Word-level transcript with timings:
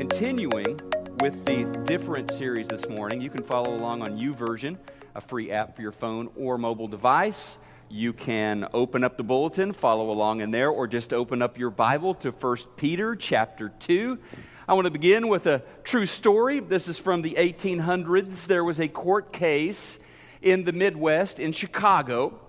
continuing 0.00 0.80
with 1.18 1.44
the 1.44 1.64
different 1.84 2.30
series 2.30 2.66
this 2.68 2.88
morning. 2.88 3.20
You 3.20 3.28
can 3.28 3.42
follow 3.42 3.74
along 3.74 4.00
on 4.00 4.16
YouVersion, 4.16 4.78
a 5.14 5.20
free 5.20 5.50
app 5.50 5.76
for 5.76 5.82
your 5.82 5.92
phone 5.92 6.30
or 6.36 6.56
mobile 6.56 6.88
device. 6.88 7.58
You 7.90 8.14
can 8.14 8.66
open 8.72 9.04
up 9.04 9.18
the 9.18 9.22
bulletin, 9.22 9.74
follow 9.74 10.10
along 10.10 10.40
in 10.40 10.52
there, 10.52 10.70
or 10.70 10.86
just 10.86 11.12
open 11.12 11.42
up 11.42 11.58
your 11.58 11.68
Bible 11.68 12.14
to 12.14 12.30
1 12.30 12.56
Peter 12.78 13.14
chapter 13.14 13.68
2. 13.78 14.18
I 14.66 14.72
want 14.72 14.86
to 14.86 14.90
begin 14.90 15.28
with 15.28 15.44
a 15.44 15.62
true 15.84 16.06
story. 16.06 16.60
This 16.60 16.88
is 16.88 16.98
from 16.98 17.20
the 17.20 17.34
1800s. 17.34 18.46
There 18.46 18.64
was 18.64 18.80
a 18.80 18.88
court 18.88 19.34
case 19.34 19.98
in 20.40 20.64
the 20.64 20.72
Midwest, 20.72 21.38
in 21.38 21.52
Chicago. 21.52 22.40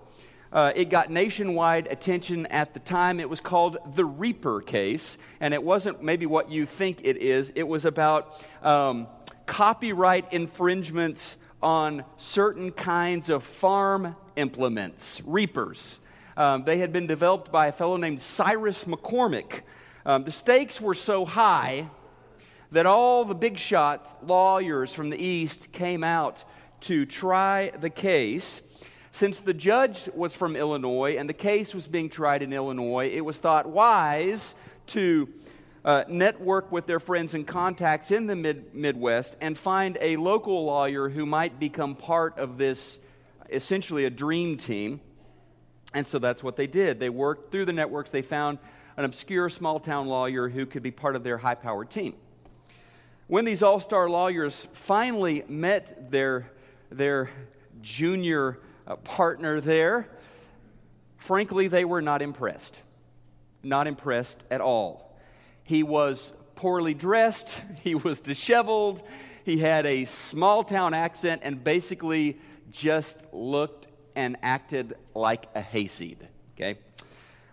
Uh, 0.52 0.70
it 0.76 0.90
got 0.90 1.10
nationwide 1.10 1.86
attention 1.86 2.44
at 2.46 2.74
the 2.74 2.80
time. 2.80 3.20
It 3.20 3.30
was 3.30 3.40
called 3.40 3.78
the 3.94 4.04
Reaper 4.04 4.60
case, 4.60 5.16
and 5.40 5.54
it 5.54 5.62
wasn't 5.62 6.02
maybe 6.02 6.26
what 6.26 6.50
you 6.50 6.66
think 6.66 7.00
it 7.04 7.16
is. 7.16 7.52
It 7.54 7.66
was 7.66 7.86
about 7.86 8.44
um, 8.62 9.06
copyright 9.46 10.30
infringements 10.32 11.38
on 11.62 12.04
certain 12.18 12.70
kinds 12.70 13.30
of 13.30 13.42
farm 13.42 14.14
implements, 14.36 15.22
reapers. 15.24 15.98
Um, 16.36 16.64
they 16.64 16.78
had 16.78 16.92
been 16.92 17.06
developed 17.06 17.50
by 17.50 17.68
a 17.68 17.72
fellow 17.72 17.96
named 17.96 18.20
Cyrus 18.20 18.84
McCormick. 18.84 19.60
Um, 20.04 20.24
the 20.24 20.32
stakes 20.32 20.80
were 20.80 20.94
so 20.94 21.24
high 21.24 21.88
that 22.72 22.84
all 22.84 23.24
the 23.24 23.34
big 23.34 23.58
shot 23.58 24.18
lawyers 24.26 24.92
from 24.92 25.08
the 25.10 25.16
East 25.16 25.72
came 25.72 26.04
out 26.04 26.44
to 26.80 27.06
try 27.06 27.70
the 27.70 27.90
case. 27.90 28.60
Since 29.12 29.40
the 29.40 29.52
judge 29.52 30.08
was 30.14 30.34
from 30.34 30.56
Illinois 30.56 31.16
and 31.18 31.28
the 31.28 31.34
case 31.34 31.74
was 31.74 31.86
being 31.86 32.08
tried 32.08 32.42
in 32.42 32.52
Illinois, 32.52 33.10
it 33.12 33.20
was 33.20 33.36
thought 33.36 33.68
wise 33.68 34.54
to 34.88 35.28
uh, 35.84 36.04
network 36.08 36.72
with 36.72 36.86
their 36.86 36.98
friends 36.98 37.34
and 37.34 37.46
contacts 37.46 38.10
in 38.10 38.26
the 38.26 38.34
mid- 38.34 38.74
Midwest 38.74 39.36
and 39.42 39.56
find 39.58 39.98
a 40.00 40.16
local 40.16 40.64
lawyer 40.64 41.10
who 41.10 41.26
might 41.26 41.60
become 41.60 41.94
part 41.94 42.38
of 42.38 42.56
this 42.56 43.00
essentially 43.50 44.06
a 44.06 44.10
dream 44.10 44.56
team. 44.56 45.00
And 45.92 46.06
so 46.06 46.18
that's 46.18 46.42
what 46.42 46.56
they 46.56 46.66
did. 46.66 46.98
They 46.98 47.10
worked 47.10 47.52
through 47.52 47.66
the 47.66 47.72
networks, 47.74 48.10
they 48.10 48.22
found 48.22 48.58
an 48.96 49.04
obscure 49.04 49.50
small 49.50 49.78
town 49.78 50.06
lawyer 50.06 50.48
who 50.48 50.64
could 50.64 50.82
be 50.82 50.90
part 50.90 51.16
of 51.16 51.22
their 51.22 51.36
high 51.36 51.54
powered 51.54 51.90
team. 51.90 52.14
When 53.26 53.44
these 53.44 53.62
all 53.62 53.78
star 53.78 54.08
lawyers 54.08 54.68
finally 54.72 55.44
met 55.48 56.10
their, 56.10 56.50
their 56.90 57.28
junior 57.82 58.58
uh, 58.86 58.96
partner 58.96 59.60
there, 59.60 60.08
frankly, 61.16 61.68
they 61.68 61.84
were 61.84 62.02
not 62.02 62.22
impressed. 62.22 62.82
Not 63.62 63.86
impressed 63.86 64.42
at 64.50 64.60
all. 64.60 65.16
He 65.64 65.82
was 65.82 66.32
poorly 66.54 66.94
dressed, 66.94 67.60
he 67.80 67.94
was 67.94 68.20
disheveled, 68.20 69.02
he 69.44 69.58
had 69.58 69.86
a 69.86 70.04
small 70.04 70.62
town 70.64 70.94
accent, 70.94 71.42
and 71.44 71.62
basically 71.62 72.38
just 72.70 73.26
looked 73.32 73.88
and 74.14 74.36
acted 74.42 74.94
like 75.14 75.46
a 75.54 75.60
hayseed. 75.60 76.28
Okay? 76.54 76.78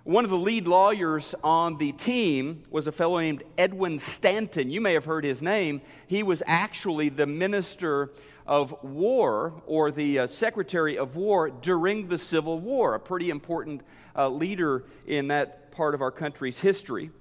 One 0.03 0.23
of 0.23 0.31
the 0.31 0.37
lead 0.37 0.67
lawyers 0.67 1.35
on 1.43 1.77
the 1.77 1.91
team 1.91 2.63
was 2.69 2.87
a 2.87 2.91
fellow 2.91 3.19
named 3.19 3.43
Edwin 3.57 3.99
Stanton. 3.99 4.71
You 4.71 4.81
may 4.81 4.93
have 4.93 5.05
heard 5.05 5.23
his 5.23 5.41
name. 5.41 5.81
He 6.07 6.23
was 6.23 6.41
actually 6.47 7.09
the 7.09 7.27
minister 7.27 8.11
of 8.49 8.75
war 8.81 9.53
or 9.67 9.91
the 9.91 10.19
uh, 10.19 10.27
secretary 10.27 10.97
of 10.97 11.15
war 11.15 11.51
during 11.51 12.07
the 12.07 12.17
Civil 12.17 12.59
War, 12.59 12.95
a 12.95 12.99
pretty 12.99 13.29
important 13.29 13.81
uh, 14.15 14.27
leader 14.27 14.85
in 15.05 15.27
that 15.27 15.71
part 15.71 15.93
of 15.93 16.01
our 16.01 16.09
country's 16.09 16.59
history. 16.59 17.11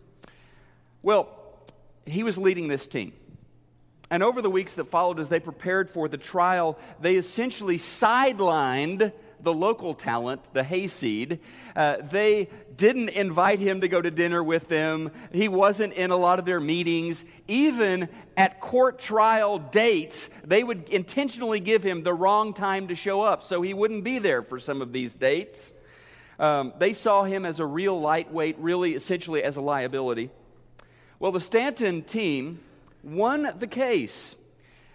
Well, 1.02 1.28
he 2.06 2.22
was 2.22 2.38
leading 2.38 2.68
this 2.68 2.86
team. 2.86 3.12
And 4.10 4.22
over 4.22 4.40
the 4.40 4.48
weeks 4.48 4.74
that 4.76 4.86
followed, 4.86 5.20
as 5.20 5.28
they 5.28 5.38
prepared 5.38 5.90
for 5.90 6.08
the 6.08 6.16
trial, 6.16 6.78
they 6.98 7.16
essentially 7.16 7.76
sidelined 7.76 9.12
the 9.42 9.52
local 9.52 9.94
talent, 9.94 10.40
the 10.52 10.64
hayseed. 10.64 11.40
Uh, 11.74 11.98
they 12.10 12.48
didn't 12.76 13.10
invite 13.10 13.58
him 13.58 13.80
to 13.80 13.88
go 13.88 14.00
to 14.00 14.10
dinner 14.10 14.42
with 14.42 14.68
them. 14.68 15.10
He 15.32 15.48
wasn't 15.48 15.92
in 15.94 16.10
a 16.10 16.16
lot 16.16 16.38
of 16.38 16.44
their 16.44 16.60
meetings. 16.60 17.24
Even 17.46 18.08
at 18.36 18.60
court 18.60 18.98
trial 18.98 19.58
dates, 19.58 20.30
they 20.44 20.62
would 20.62 20.88
intentionally 20.88 21.60
give 21.60 21.82
him 21.82 22.02
the 22.02 22.14
wrong 22.14 22.54
time 22.54 22.88
to 22.88 22.94
show 22.94 23.22
up 23.22 23.44
so 23.44 23.62
he 23.62 23.74
wouldn't 23.74 24.04
be 24.04 24.18
there 24.18 24.42
for 24.42 24.60
some 24.60 24.82
of 24.82 24.92
these 24.92 25.14
dates. 25.14 25.72
Um, 26.38 26.72
they 26.78 26.92
saw 26.92 27.24
him 27.24 27.44
as 27.44 27.58
a 27.58 27.66
real 27.66 28.00
lightweight, 28.00 28.58
really 28.58 28.94
essentially 28.94 29.42
as 29.42 29.56
a 29.56 29.60
liability. 29.60 30.30
Well, 31.18 31.32
the 31.32 31.40
Stanton 31.40 32.02
team 32.02 32.60
won 33.02 33.50
the 33.58 33.66
case, 33.66 34.36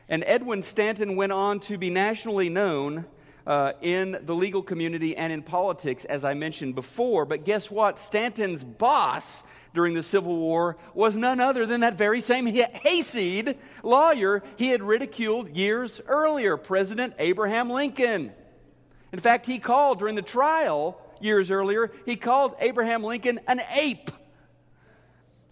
and 0.07 0.23
Edwin 0.25 0.63
Stanton 0.63 1.17
went 1.17 1.33
on 1.33 1.59
to 1.61 1.77
be 1.77 1.89
nationally 1.89 2.47
known 2.47 3.05
uh, 3.45 3.73
in 3.81 4.17
the 4.23 4.35
legal 4.35 4.61
community 4.61 5.15
and 5.15 5.33
in 5.33 5.43
politics, 5.43 6.05
as 6.05 6.23
I 6.23 6.33
mentioned 6.33 6.75
before. 6.75 7.25
But 7.25 7.45
guess 7.45 7.69
what? 7.69 7.99
Stanton's 7.99 8.63
boss 8.63 9.43
during 9.73 9.93
the 9.95 10.03
Civil 10.03 10.37
War 10.37 10.77
was 10.93 11.15
none 11.15 11.39
other 11.39 11.65
than 11.65 11.81
that 11.81 11.97
very 11.97 12.21
same 12.21 12.45
hayseed 12.45 13.57
lawyer 13.81 14.43
he 14.55 14.69
had 14.69 14.81
ridiculed 14.81 15.55
years 15.55 15.99
earlier, 16.07 16.57
President 16.57 17.13
Abraham 17.19 17.69
Lincoln. 17.69 18.31
In 19.11 19.19
fact, 19.19 19.45
he 19.45 19.59
called 19.59 19.99
during 19.99 20.15
the 20.15 20.21
trial 20.21 20.99
years 21.19 21.51
earlier, 21.51 21.91
he 22.05 22.15
called 22.15 22.55
Abraham 22.59 23.03
Lincoln 23.03 23.39
an 23.47 23.61
ape. 23.75 24.11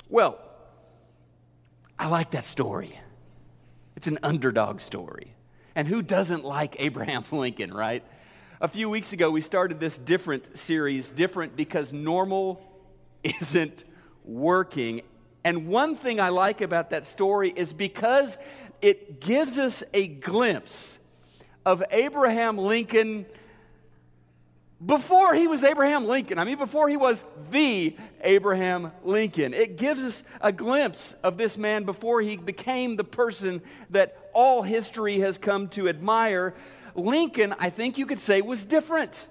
Well, 0.10 0.40
I 1.98 2.08
like 2.08 2.32
that 2.32 2.46
story. 2.46 3.00
It's 3.96 4.08
an 4.08 4.20
underdog 4.24 4.82
story. 4.82 5.36
And 5.76 5.88
who 5.88 6.02
doesn't 6.02 6.44
like 6.44 6.76
Abraham 6.80 7.24
Lincoln, 7.32 7.74
right? 7.74 8.04
A 8.60 8.68
few 8.68 8.90
weeks 8.90 9.14
ago, 9.14 9.32
we 9.32 9.42
started 9.42 9.80
this 9.80 9.98
different 9.98 10.58
series, 10.58 11.10
different 11.10 11.56
because 11.56 11.92
normal 11.92 12.62
isn't 13.24 13.84
working. 14.24 15.02
And 15.44 15.68
one 15.68 15.96
thing 15.96 16.20
I 16.20 16.30
like 16.30 16.62
about 16.62 16.92
that 16.92 17.08
story 17.08 17.52
is 17.56 17.74
because 17.74 18.38
it 18.82 19.20
gives 19.20 19.58
us 19.58 19.84
a 19.94 20.08
glimpse 20.08 21.00
of 21.66 21.84
Abraham 21.92 22.58
Lincoln 22.58 23.26
before 24.84 25.36
he 25.36 25.48
was 25.48 25.64
Abraham 25.64 26.08
Lincoln. 26.08 26.40
I 26.40 26.44
mean, 26.44 26.58
before 26.58 26.90
he 26.90 26.98
was 26.98 27.24
the 27.52 27.96
Abraham 28.22 28.92
Lincoln. 29.04 29.54
It 29.54 29.78
gives 29.78 30.04
us 30.04 30.24
a 30.42 30.52
glimpse 30.52 31.16
of 31.24 31.38
this 31.38 31.58
man 31.58 31.84
before 31.84 32.22
he 32.22 32.38
became 32.38 32.96
the 32.96 33.04
person 33.04 33.62
that 33.92 34.18
all 34.34 34.64
history 34.64 35.20
has 35.20 35.38
come 35.38 35.68
to 35.70 35.88
admire. 35.88 36.56
Lincoln, 36.96 37.54
I 37.60 37.70
think 37.70 37.98
you 37.98 38.06
could 38.06 38.20
say, 38.20 38.42
was 38.42 38.66
different. 38.66 39.28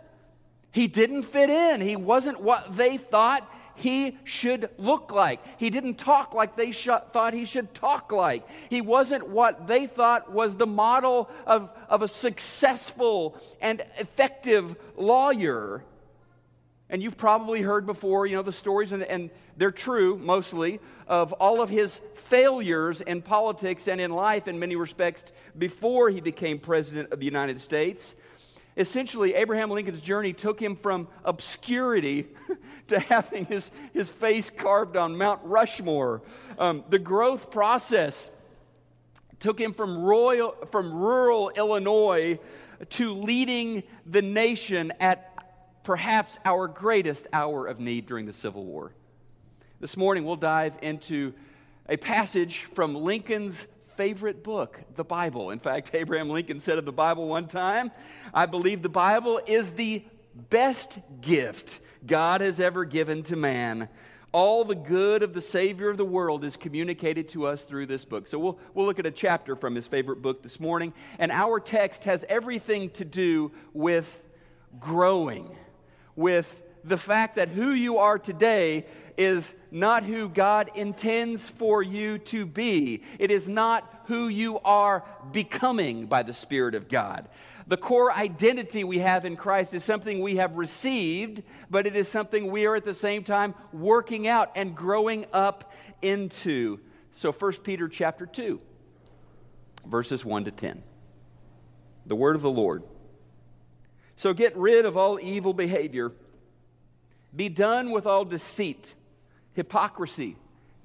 He 0.72 0.86
didn't 0.86 1.24
fit 1.24 1.50
in, 1.50 1.80
he 1.80 1.96
wasn't 1.96 2.40
what 2.40 2.76
they 2.76 2.96
thought 2.96 3.50
he 3.80 4.18
should 4.24 4.70
look 4.78 5.10
like. 5.10 5.40
He 5.58 5.70
didn't 5.70 5.94
talk 5.94 6.34
like 6.34 6.54
they 6.56 6.72
sh- 6.72 6.88
thought 7.12 7.32
he 7.32 7.44
should 7.44 7.74
talk 7.74 8.12
like. 8.12 8.46
He 8.68 8.80
wasn't 8.80 9.28
what 9.28 9.66
they 9.66 9.86
thought 9.86 10.30
was 10.30 10.56
the 10.56 10.66
model 10.66 11.30
of, 11.46 11.70
of 11.88 12.02
a 12.02 12.08
successful 12.08 13.36
and 13.60 13.82
effective 13.98 14.76
lawyer. 14.96 15.82
And 16.90 17.02
you've 17.02 17.16
probably 17.16 17.62
heard 17.62 17.86
before, 17.86 18.26
you 18.26 18.36
know, 18.36 18.42
the 18.42 18.52
stories, 18.52 18.92
and, 18.92 19.02
and 19.04 19.30
they're 19.56 19.70
true 19.70 20.18
mostly, 20.18 20.80
of 21.06 21.32
all 21.34 21.62
of 21.62 21.70
his 21.70 22.00
failures 22.14 23.00
in 23.00 23.22
politics 23.22 23.88
and 23.88 24.00
in 24.00 24.10
life 24.10 24.48
in 24.48 24.58
many 24.58 24.76
respects 24.76 25.24
before 25.56 26.10
he 26.10 26.20
became 26.20 26.58
president 26.58 27.12
of 27.12 27.20
the 27.20 27.24
United 27.24 27.60
States. 27.60 28.14
Essentially, 28.76 29.34
Abraham 29.34 29.70
Lincoln's 29.70 30.00
journey 30.00 30.32
took 30.32 30.60
him 30.60 30.76
from 30.76 31.08
obscurity 31.24 32.28
to 32.86 33.00
having 33.00 33.44
his, 33.44 33.70
his 33.92 34.08
face 34.08 34.48
carved 34.48 34.96
on 34.96 35.18
Mount 35.18 35.40
Rushmore. 35.44 36.22
Um, 36.58 36.84
the 36.88 36.98
growth 36.98 37.50
process 37.50 38.30
took 39.40 39.58
him 39.58 39.72
from, 39.72 39.98
royal, 39.98 40.54
from 40.70 40.92
rural 40.92 41.50
Illinois 41.50 42.38
to 42.90 43.12
leading 43.12 43.82
the 44.06 44.22
nation 44.22 44.92
at 45.00 45.26
perhaps 45.82 46.38
our 46.44 46.68
greatest 46.68 47.26
hour 47.32 47.66
of 47.66 47.80
need 47.80 48.06
during 48.06 48.26
the 48.26 48.32
Civil 48.32 48.64
War. 48.64 48.92
This 49.80 49.96
morning, 49.96 50.24
we'll 50.24 50.36
dive 50.36 50.76
into 50.82 51.32
a 51.88 51.96
passage 51.96 52.68
from 52.74 52.94
Lincoln's 52.94 53.66
favorite 54.00 54.42
book, 54.42 54.80
the 54.96 55.04
Bible. 55.04 55.50
In 55.50 55.58
fact, 55.58 55.90
Abraham 55.94 56.30
Lincoln 56.30 56.58
said 56.58 56.78
of 56.78 56.86
the 56.86 56.90
Bible 56.92 57.28
one 57.28 57.46
time, 57.46 57.90
I 58.32 58.46
believe 58.46 58.80
the 58.80 58.88
Bible 58.88 59.42
is 59.46 59.72
the 59.72 60.02
best 60.48 61.00
gift 61.20 61.80
God 62.06 62.40
has 62.40 62.60
ever 62.60 62.86
given 62.86 63.22
to 63.24 63.36
man. 63.36 63.90
All 64.32 64.64
the 64.64 64.74
good 64.74 65.22
of 65.22 65.34
the 65.34 65.42
Savior 65.42 65.90
of 65.90 65.98
the 65.98 66.04
world 66.06 66.44
is 66.44 66.56
communicated 66.56 67.28
to 67.30 67.46
us 67.46 67.60
through 67.60 67.88
this 67.88 68.06
book. 68.06 68.26
So 68.26 68.38
we'll, 68.38 68.58
we'll 68.72 68.86
look 68.86 68.98
at 68.98 69.04
a 69.04 69.10
chapter 69.10 69.54
from 69.54 69.74
his 69.74 69.86
favorite 69.86 70.22
book 70.22 70.42
this 70.42 70.58
morning. 70.58 70.94
And 71.18 71.30
our 71.30 71.60
text 71.60 72.04
has 72.04 72.24
everything 72.26 72.88
to 72.92 73.04
do 73.04 73.52
with 73.74 74.22
growing 74.78 75.54
with 76.16 76.62
the 76.84 76.98
fact 76.98 77.36
that 77.36 77.48
who 77.48 77.70
you 77.72 77.98
are 77.98 78.18
today 78.18 78.86
is 79.16 79.54
not 79.70 80.04
who 80.04 80.28
God 80.28 80.70
intends 80.74 81.48
for 81.48 81.82
you 81.82 82.18
to 82.18 82.46
be. 82.46 83.02
It 83.18 83.30
is 83.30 83.48
not 83.48 84.04
who 84.06 84.28
you 84.28 84.58
are 84.60 85.04
becoming 85.32 86.06
by 86.06 86.22
the 86.22 86.32
Spirit 86.32 86.74
of 86.74 86.88
God. 86.88 87.28
The 87.66 87.76
core 87.76 88.12
identity 88.12 88.82
we 88.82 88.98
have 88.98 89.24
in 89.24 89.36
Christ 89.36 89.74
is 89.74 89.84
something 89.84 90.20
we 90.20 90.36
have 90.36 90.56
received, 90.56 91.42
but 91.68 91.86
it 91.86 91.94
is 91.94 92.08
something 92.08 92.50
we 92.50 92.66
are 92.66 92.76
at 92.76 92.84
the 92.84 92.94
same 92.94 93.22
time 93.22 93.54
working 93.72 94.26
out 94.26 94.52
and 94.56 94.74
growing 94.74 95.26
up 95.32 95.72
into. 96.02 96.80
So 97.14 97.30
1 97.30 97.52
Peter 97.62 97.88
chapter 97.88 98.26
2 98.26 98.60
verses 99.86 100.24
1 100.24 100.44
to 100.44 100.50
10. 100.50 100.82
The 102.06 102.16
word 102.16 102.36
of 102.36 102.42
the 102.42 102.50
Lord. 102.50 102.82
So 104.16 104.34
get 104.34 104.56
rid 104.56 104.84
of 104.84 104.96
all 104.96 105.18
evil 105.20 105.52
behavior. 105.52 106.12
Be 107.34 107.48
done 107.48 107.90
with 107.90 108.06
all 108.06 108.24
deceit, 108.24 108.94
hypocrisy, 109.52 110.36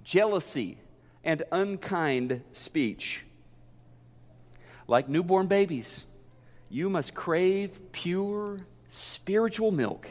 jealousy, 0.03 0.77
and 1.23 1.43
unkind 1.51 2.41
speech. 2.51 3.25
Like 4.87 5.09
newborn 5.09 5.47
babies, 5.47 6.03
you 6.69 6.89
must 6.89 7.15
crave 7.15 7.91
pure 7.91 8.59
spiritual 8.89 9.71
milk 9.71 10.09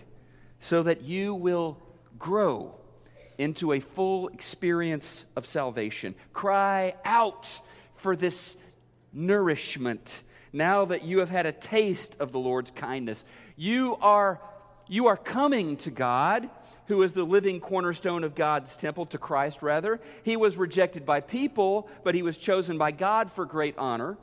so 0.61 0.83
that 0.83 1.03
you 1.03 1.35
will 1.35 1.79
grow 2.19 2.75
into 3.39 3.73
a 3.73 3.81
full 3.81 4.29
experience 4.29 5.25
of 5.37 5.47
salvation. 5.47 6.15
Cry 6.33 6.95
out 7.05 7.61
for 7.97 8.17
this 8.17 8.57
nourishment 9.13 10.23
now 10.53 10.85
that 10.85 11.05
you 11.05 11.19
have 11.19 11.31
had 11.31 11.47
a 11.47 11.53
taste 11.53 12.17
of 12.21 12.33
the 12.33 12.39
Lord's 12.39 12.71
kindness. 12.71 13.25
You 13.57 13.97
are, 14.01 14.41
you 14.87 15.07
are 15.07 15.17
coming 15.17 15.77
to 15.79 15.91
God, 15.91 16.49
who 16.87 17.03
is 17.03 17.13
the 17.13 17.25
living 17.25 17.61
cornerstone 17.61 18.25
of 18.25 18.35
God's 18.35 18.77
temple, 18.77 19.07
to 19.07 19.19
Christ 19.19 19.63
rather. 19.63 20.01
He 20.23 20.37
was 20.37 20.57
rejected 20.57 21.07
by 21.07 21.21
people, 21.21 21.89
but 22.03 22.15
he 22.15 22.23
was 22.23 22.37
chosen 22.37 22.77
by 22.77 22.91
God 22.91 23.33
for 23.33 23.47
great 23.47 23.77
honor. 23.79 24.19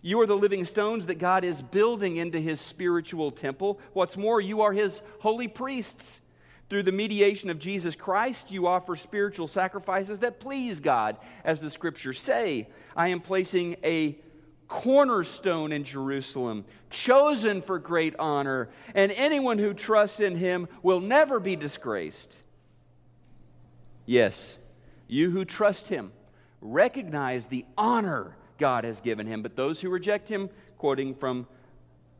You 0.00 0.20
are 0.20 0.26
the 0.26 0.36
living 0.36 0.64
stones 0.64 1.06
that 1.06 1.18
God 1.18 1.44
is 1.44 1.62
building 1.62 2.16
into 2.16 2.38
his 2.38 2.60
spiritual 2.60 3.30
temple. 3.30 3.80
What's 3.94 4.16
more, 4.16 4.40
you 4.40 4.60
are 4.62 4.72
his 4.72 5.00
holy 5.20 5.48
priests. 5.48 6.20
Through 6.70 6.84
the 6.84 6.92
mediation 6.92 7.50
of 7.50 7.58
Jesus 7.58 7.94
Christ, 7.94 8.50
you 8.50 8.66
offer 8.66 8.96
spiritual 8.96 9.48
sacrifices 9.48 10.20
that 10.20 10.40
please 10.40 10.80
God, 10.80 11.16
as 11.44 11.60
the 11.60 11.70
scriptures 11.70 12.20
say. 12.20 12.68
I 12.96 13.08
am 13.08 13.20
placing 13.20 13.76
a 13.84 14.18
cornerstone 14.68 15.72
in 15.72 15.84
Jerusalem, 15.84 16.64
chosen 16.90 17.62
for 17.62 17.78
great 17.78 18.14
honor, 18.18 18.68
and 18.94 19.12
anyone 19.12 19.58
who 19.58 19.74
trusts 19.74 20.20
in 20.20 20.36
him 20.36 20.68
will 20.82 21.00
never 21.00 21.38
be 21.40 21.56
disgraced. 21.56 22.36
Yes, 24.06 24.58
you 25.08 25.30
who 25.30 25.44
trust 25.44 25.88
him 25.88 26.12
recognize 26.60 27.46
the 27.46 27.64
honor 27.76 28.36
God 28.58 28.84
has 28.84 29.00
given 29.00 29.26
him, 29.26 29.42
but 29.42 29.56
those 29.56 29.80
who 29.80 29.90
reject 29.90 30.28
him, 30.28 30.48
quoting 30.78 31.14
from 31.14 31.46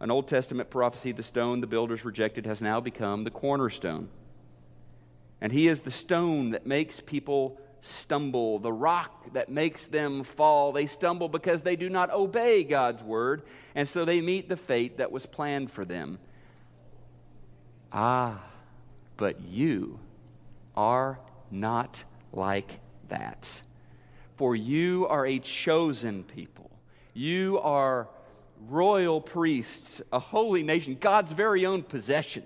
an 0.00 0.11
Old 0.11 0.29
Testament 0.29 0.70
prophecy, 0.70 1.12
the 1.12 1.23
stone 1.23 1.61
the 1.61 1.67
builders 1.67 2.05
rejected 2.05 2.46
has 2.46 2.61
now 2.61 2.81
become 2.81 3.25
the 3.25 3.31
cornerstone. 3.31 4.08
And 5.41 5.52
he 5.52 5.69
is 5.69 5.82
the 5.82 5.91
stone 5.91 6.50
that 6.50 6.67
makes 6.67 7.00
people 7.00 7.58
stumble, 7.85 8.59
the 8.59 8.73
rock 8.73 9.33
that 9.35 9.51
makes 9.51 9.85
them 9.85 10.23
fall. 10.23 10.73
They 10.73 10.87
stumble 10.87 11.29
because 11.29 11.63
they 11.63 11.77
do 11.77 11.91
not 11.91 12.11
obey 12.11 12.65
God's 12.65 13.03
word, 13.03 13.43
and 13.75 13.87
so 13.89 14.05
they 14.05 14.21
meet 14.21 14.49
the 14.49 14.57
fate 14.57 14.99
that 14.99 15.13
was 15.13 15.27
planned 15.27 15.71
for 15.71 15.85
them. 15.85 16.19
Ah, 17.93 18.43
but 19.17 19.43
you 19.43 20.01
are 20.75 21.21
not 21.51 22.05
like 22.33 22.81
that. 23.09 23.61
For 24.37 24.57
you 24.57 25.07
are 25.07 25.27
a 25.27 25.39
chosen 25.39 26.25
people. 26.25 26.71
You 27.13 27.61
are 27.61 28.09
royal 28.69 29.21
priests, 29.21 30.01
a 30.11 30.19
holy 30.19 30.63
nation, 30.63 30.97
God's 30.99 31.33
very 31.33 31.67
own 31.67 31.83
possession. 31.83 32.45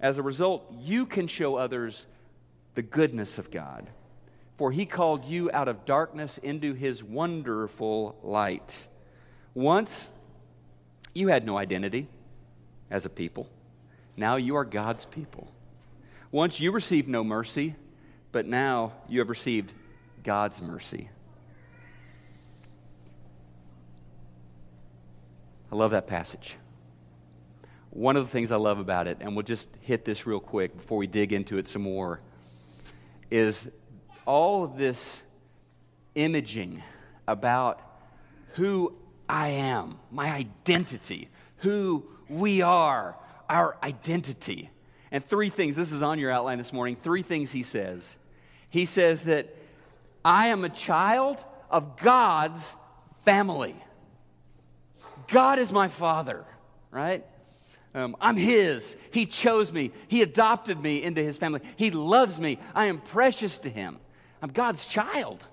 As 0.00 0.16
a 0.16 0.22
result, 0.22 0.74
you 0.78 1.04
can 1.04 1.26
show 1.26 1.56
others 1.56 2.06
the 2.74 2.82
goodness 2.82 3.38
of 3.38 3.50
God 3.50 3.86
for 4.56 4.72
he 4.72 4.86
called 4.86 5.24
you 5.24 5.50
out 5.52 5.68
of 5.68 5.84
darkness 5.84 6.38
into 6.38 6.74
his 6.74 7.02
wonderful 7.02 8.18
light. 8.22 8.86
Once 9.54 10.08
you 11.14 11.28
had 11.28 11.44
no 11.44 11.58
identity 11.58 12.08
as 12.90 13.04
a 13.04 13.10
people, 13.10 13.48
now 14.16 14.36
you 14.36 14.56
are 14.56 14.64
God's 14.64 15.04
people. 15.04 15.50
Once 16.30 16.60
you 16.60 16.72
received 16.72 17.08
no 17.08 17.22
mercy, 17.22 17.74
but 18.32 18.46
now 18.46 18.92
you 19.08 19.18
have 19.20 19.28
received 19.28 19.72
God's 20.24 20.60
mercy. 20.60 21.08
I 25.70 25.76
love 25.76 25.90
that 25.90 26.06
passage. 26.06 26.56
One 27.90 28.16
of 28.16 28.24
the 28.24 28.30
things 28.30 28.50
I 28.50 28.56
love 28.56 28.78
about 28.78 29.06
it, 29.06 29.18
and 29.20 29.34
we'll 29.34 29.42
just 29.42 29.68
hit 29.80 30.04
this 30.04 30.26
real 30.26 30.40
quick 30.40 30.76
before 30.76 30.98
we 30.98 31.06
dig 31.06 31.32
into 31.32 31.58
it 31.58 31.68
some 31.68 31.82
more, 31.82 32.20
is 33.30 33.68
all 34.26 34.64
of 34.64 34.76
this 34.76 35.22
imaging 36.14 36.82
about 37.26 37.80
who 38.54 38.94
I 39.28 39.48
am, 39.48 39.98
my 40.10 40.30
identity, 40.30 41.28
who 41.58 42.04
we 42.28 42.62
are, 42.62 43.16
our 43.48 43.76
identity. 43.82 44.70
And 45.10 45.24
three 45.24 45.50
things, 45.50 45.76
this 45.76 45.92
is 45.92 46.02
on 46.02 46.18
your 46.18 46.30
outline 46.30 46.58
this 46.58 46.72
morning, 46.72 46.96
three 46.96 47.22
things 47.22 47.52
he 47.52 47.62
says. 47.62 48.16
He 48.68 48.86
says 48.86 49.22
that 49.24 49.54
I 50.24 50.48
am 50.48 50.64
a 50.64 50.68
child 50.68 51.38
of 51.70 51.96
God's 51.96 52.74
family. 53.24 53.76
God 55.28 55.58
is 55.58 55.72
my 55.72 55.88
father, 55.88 56.44
right? 56.90 57.24
Um, 57.94 58.16
I'm 58.20 58.36
His. 58.36 58.96
He 59.10 59.26
chose 59.26 59.72
me. 59.72 59.90
He 60.08 60.22
adopted 60.22 60.80
me 60.80 61.02
into 61.02 61.22
His 61.22 61.36
family. 61.36 61.60
He 61.76 61.90
loves 61.90 62.38
me. 62.38 62.58
I 62.74 62.86
am 62.86 63.00
precious 63.00 63.58
to 63.58 63.70
Him. 63.70 63.98
I'm 64.42 64.50
God's 64.50 64.86
child. 64.86 65.44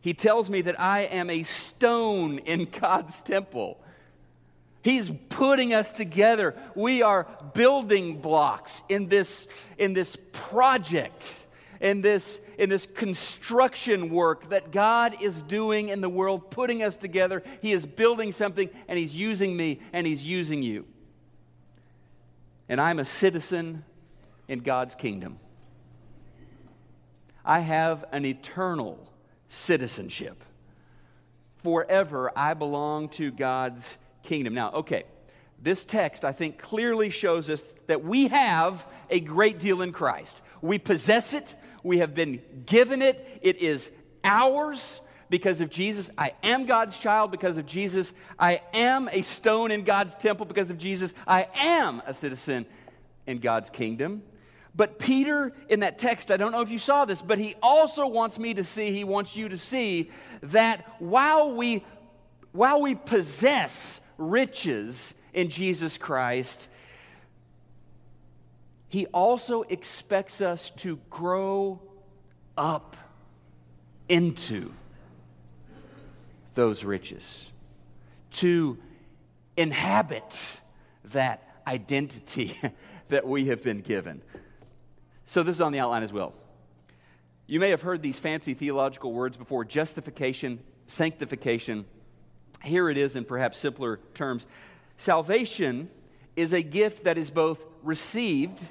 He 0.00 0.12
tells 0.12 0.50
me 0.50 0.60
that 0.62 0.78
I 0.78 1.04
am 1.04 1.30
a 1.30 1.42
stone 1.44 2.38
in 2.38 2.64
God's 2.80 3.22
temple. 3.22 3.80
He's 4.82 5.10
putting 5.30 5.72
us 5.72 5.90
together. 5.90 6.54
We 6.74 7.00
are 7.00 7.26
building 7.54 8.20
blocks 8.20 8.82
in 8.90 9.08
this, 9.08 9.48
in 9.78 9.94
this 9.94 10.18
project, 10.32 11.46
in 11.80 12.02
this, 12.02 12.38
in 12.58 12.68
this 12.68 12.86
construction 12.86 14.10
work 14.10 14.50
that 14.50 14.72
God 14.72 15.16
is 15.22 15.40
doing 15.40 15.88
in 15.88 16.02
the 16.02 16.10
world, 16.10 16.50
putting 16.50 16.82
us 16.82 16.96
together. 16.96 17.42
He 17.62 17.72
is 17.72 17.86
building 17.86 18.30
something, 18.30 18.68
and 18.86 18.98
He's 18.98 19.16
using 19.16 19.56
me, 19.56 19.80
and 19.94 20.06
He's 20.06 20.22
using 20.22 20.62
you. 20.62 20.84
And 22.68 22.78
I'm 22.78 22.98
a 22.98 23.06
citizen 23.06 23.84
in 24.48 24.58
God's 24.58 24.94
kingdom. 24.94 25.38
I 27.44 27.60
have 27.60 28.04
an 28.12 28.24
eternal 28.24 28.98
citizenship. 29.48 30.42
Forever, 31.62 32.30
I 32.36 32.54
belong 32.54 33.08
to 33.10 33.30
God's 33.30 33.96
kingdom. 34.22 34.54
Now, 34.54 34.72
okay, 34.72 35.04
this 35.60 35.84
text, 35.84 36.24
I 36.24 36.32
think, 36.32 36.58
clearly 36.58 37.10
shows 37.10 37.48
us 37.48 37.62
that 37.86 38.04
we 38.04 38.28
have 38.28 38.86
a 39.10 39.20
great 39.20 39.60
deal 39.60 39.82
in 39.82 39.92
Christ. 39.92 40.42
We 40.60 40.78
possess 40.78 41.32
it, 41.32 41.54
we 41.82 41.98
have 41.98 42.14
been 42.14 42.40
given 42.66 43.02
it, 43.02 43.40
it 43.42 43.58
is 43.58 43.90
ours 44.22 45.00
because 45.30 45.60
of 45.60 45.70
Jesus. 45.70 46.10
I 46.16 46.32
am 46.42 46.66
God's 46.66 46.98
child 46.98 47.30
because 47.30 47.56
of 47.56 47.66
Jesus. 47.66 48.12
I 48.38 48.60
am 48.72 49.08
a 49.10 49.22
stone 49.22 49.70
in 49.70 49.84
God's 49.84 50.16
temple 50.16 50.46
because 50.46 50.70
of 50.70 50.78
Jesus. 50.78 51.12
I 51.26 51.48
am 51.54 52.02
a 52.06 52.14
citizen 52.14 52.66
in 53.26 53.38
God's 53.38 53.70
kingdom. 53.70 54.22
But 54.76 54.98
Peter, 54.98 55.52
in 55.68 55.80
that 55.80 55.98
text, 55.98 56.30
I 56.30 56.36
don't 56.36 56.50
know 56.50 56.60
if 56.60 56.70
you 56.70 56.78
saw 56.78 57.04
this, 57.04 57.22
but 57.22 57.38
he 57.38 57.54
also 57.62 58.08
wants 58.08 58.38
me 58.38 58.54
to 58.54 58.64
see, 58.64 58.92
he 58.92 59.04
wants 59.04 59.36
you 59.36 59.48
to 59.48 59.58
see 59.58 60.10
that 60.42 60.84
while 60.98 61.54
we, 61.54 61.84
while 62.52 62.82
we 62.82 62.96
possess 62.96 64.00
riches 64.18 65.14
in 65.32 65.48
Jesus 65.48 65.96
Christ, 65.96 66.68
he 68.88 69.06
also 69.06 69.62
expects 69.62 70.40
us 70.40 70.70
to 70.70 70.98
grow 71.08 71.80
up 72.56 72.96
into 74.08 74.72
those 76.54 76.84
riches, 76.84 77.46
to 78.30 78.78
inhabit 79.56 80.60
that 81.06 81.42
identity 81.66 82.56
that 83.08 83.26
we 83.26 83.46
have 83.46 83.62
been 83.62 83.80
given. 83.80 84.22
So 85.26 85.42
this 85.42 85.56
is 85.56 85.60
on 85.60 85.72
the 85.72 85.78
outline 85.78 86.02
as 86.02 86.12
well. 86.12 86.34
You 87.46 87.60
may 87.60 87.70
have 87.70 87.82
heard 87.82 88.02
these 88.02 88.18
fancy 88.18 88.54
theological 88.54 89.12
words 89.12 89.36
before 89.36 89.64
justification, 89.64 90.60
sanctification. 90.86 91.84
Here 92.62 92.88
it 92.88 92.96
is 92.96 93.16
in 93.16 93.24
perhaps 93.24 93.58
simpler 93.58 94.00
terms. 94.14 94.46
Salvation 94.96 95.90
is 96.36 96.52
a 96.52 96.62
gift 96.62 97.04
that 97.04 97.18
is 97.18 97.30
both 97.30 97.62
received, 97.82 98.66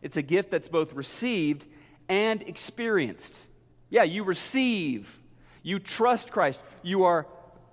it's 0.00 0.16
a 0.16 0.22
gift 0.22 0.50
that's 0.50 0.68
both 0.68 0.94
received 0.94 1.66
and 2.08 2.42
experienced. 2.42 3.46
Yeah, 3.90 4.02
you 4.04 4.24
receive, 4.24 5.18
you 5.62 5.78
trust 5.78 6.30
Christ, 6.30 6.60
you 6.82 7.04
are 7.04 7.26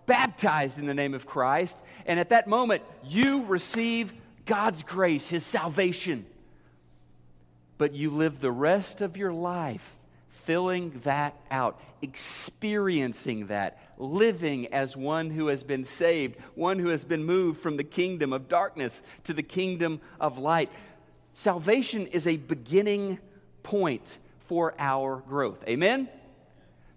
baptized 0.06 0.78
in 0.78 0.86
the 0.86 0.94
name 0.94 1.14
of 1.14 1.26
Christ, 1.26 1.82
and 2.06 2.20
at 2.20 2.30
that 2.30 2.48
moment, 2.48 2.84
you 3.06 3.46
receive 3.46 4.14
God's 4.46 4.84
grace, 4.84 5.30
His 5.30 5.46
salvation. 5.46 6.26
But 7.80 7.96
you 7.96 8.12
live 8.12 8.42
the 8.42 8.52
rest 8.52 9.02
of 9.02 9.18
your 9.18 9.34
life 9.34 9.96
filling 10.30 11.00
that 11.06 11.34
out, 11.50 11.80
experiencing 12.02 13.48
that, 13.48 13.80
living 13.98 14.68
as 14.74 14.98
one 14.98 15.30
who 15.30 15.48
has 15.48 15.64
been 15.64 15.86
saved, 15.86 16.36
one 16.56 16.78
who 16.78 16.90
has 16.90 17.04
been 17.04 17.24
moved 17.24 17.62
from 17.62 17.78
the 17.78 17.84
kingdom 17.84 18.34
of 18.34 18.50
darkness 18.50 19.02
to 19.24 19.34
the 19.34 19.44
kingdom 19.44 20.02
of 20.20 20.38
light. 20.38 20.70
Salvation 21.34 22.06
is 22.08 22.28
a 22.28 22.36
beginning 22.36 23.18
point 23.64 24.18
for 24.48 24.76
our 24.78 25.24
growth. 25.30 25.64
Amen? 25.66 26.10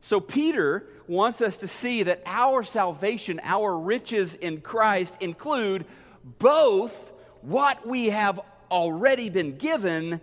So, 0.01 0.19
Peter 0.19 0.85
wants 1.07 1.41
us 1.41 1.59
to 1.59 1.69
see 1.69 2.03
that 2.03 2.23
our 2.27 2.65
salvation, 2.65 3.41
our 3.45 3.79
riches 3.79 4.35
in 4.35 4.61
Christ 4.61 5.15
include 5.21 5.85
both 6.41 7.13
what 7.43 7.87
we 7.87 8.07
have 8.07 8.41
already 8.69 9.29
been 9.29 9.59
given 9.59 10.21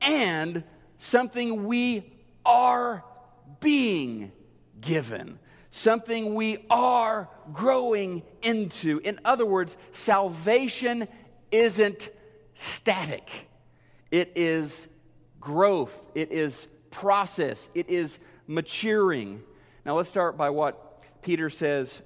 and 0.00 0.64
something 0.98 1.64
we 1.64 2.12
are 2.44 3.04
being 3.60 4.32
given, 4.80 5.38
something 5.70 6.34
we 6.34 6.64
are 6.70 7.28
growing 7.52 8.22
into. 8.42 9.00
In 9.04 9.20
other 9.24 9.46
words, 9.46 9.76
salvation 9.92 11.08
isn't 11.50 12.08
static, 12.54 13.48
it 14.10 14.32
is 14.34 14.88
growth, 15.40 15.94
it 16.14 16.32
is 16.32 16.66
process, 16.90 17.68
it 17.74 17.88
is 17.88 18.18
maturing. 18.46 19.42
Now, 19.84 19.96
let's 19.96 20.08
start 20.08 20.36
by 20.36 20.50
what 20.50 21.22
Peter 21.22 21.50
says 21.50 22.00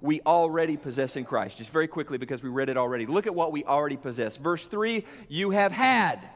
we 0.00 0.20
already 0.22 0.76
possess 0.76 1.16
in 1.16 1.24
Christ. 1.24 1.58
Just 1.58 1.70
very 1.70 1.86
quickly 1.86 2.18
because 2.18 2.42
we 2.42 2.50
read 2.50 2.68
it 2.68 2.76
already. 2.76 3.06
Look 3.06 3.26
at 3.26 3.34
what 3.34 3.52
we 3.52 3.64
already 3.64 3.96
possess. 3.96 4.36
Verse 4.36 4.66
3 4.66 5.04
you 5.28 5.50
have 5.50 5.72
had 5.72 6.28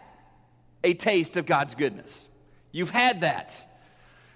a 0.84 0.94
taste 0.94 1.36
of 1.36 1.46
God's 1.46 1.74
goodness. 1.74 2.28
You've 2.72 2.90
had 2.90 3.22
that. 3.22 3.66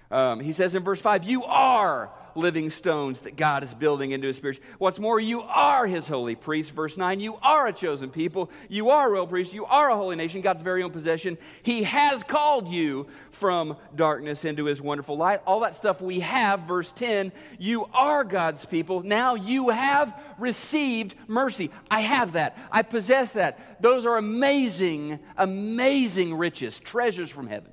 Um, 0.09 0.39
he 0.39 0.53
says 0.53 0.75
in 0.75 0.83
verse 0.83 0.99
5, 0.99 1.23
You 1.23 1.43
are 1.43 2.11
living 2.35 2.69
stones 2.69 3.21
that 3.21 3.35
God 3.35 3.63
is 3.63 3.73
building 3.73 4.11
into 4.11 4.27
his 4.27 4.37
spirit. 4.37 4.59
What's 4.77 4.99
more, 4.99 5.19
you 5.19 5.41
are 5.41 5.87
his 5.87 6.07
holy 6.07 6.35
priest. 6.35 6.71
Verse 6.71 6.97
9, 6.97 7.19
you 7.19 7.35
are 7.41 7.67
a 7.67 7.73
chosen 7.73 8.09
people. 8.09 8.49
You 8.69 8.89
are 8.89 9.07
a 9.07 9.11
royal 9.11 9.27
priest. 9.27 9.53
You 9.53 9.65
are 9.65 9.89
a 9.89 9.95
holy 9.95 10.15
nation, 10.15 10.41
God's 10.41 10.61
very 10.61 10.83
own 10.83 10.91
possession. 10.91 11.37
He 11.63 11.83
has 11.83 12.23
called 12.23 12.69
you 12.69 13.07
from 13.31 13.77
darkness 13.95 14.45
into 14.45 14.65
his 14.65 14.81
wonderful 14.81 15.17
light. 15.17 15.41
All 15.45 15.61
that 15.61 15.75
stuff 15.75 16.01
we 16.01 16.21
have. 16.21 16.61
Verse 16.61 16.91
10, 16.91 17.31
you 17.59 17.85
are 17.93 18.23
God's 18.23 18.65
people. 18.65 19.01
Now 19.01 19.35
you 19.35 19.69
have 19.69 20.13
received 20.37 21.15
mercy. 21.27 21.71
I 21.89 22.01
have 22.01 22.33
that. 22.33 22.57
I 22.71 22.81
possess 22.81 23.33
that. 23.33 23.81
Those 23.81 24.05
are 24.05 24.17
amazing, 24.17 25.19
amazing 25.37 26.35
riches, 26.35 26.79
treasures 26.79 27.29
from 27.29 27.47
heaven. 27.47 27.71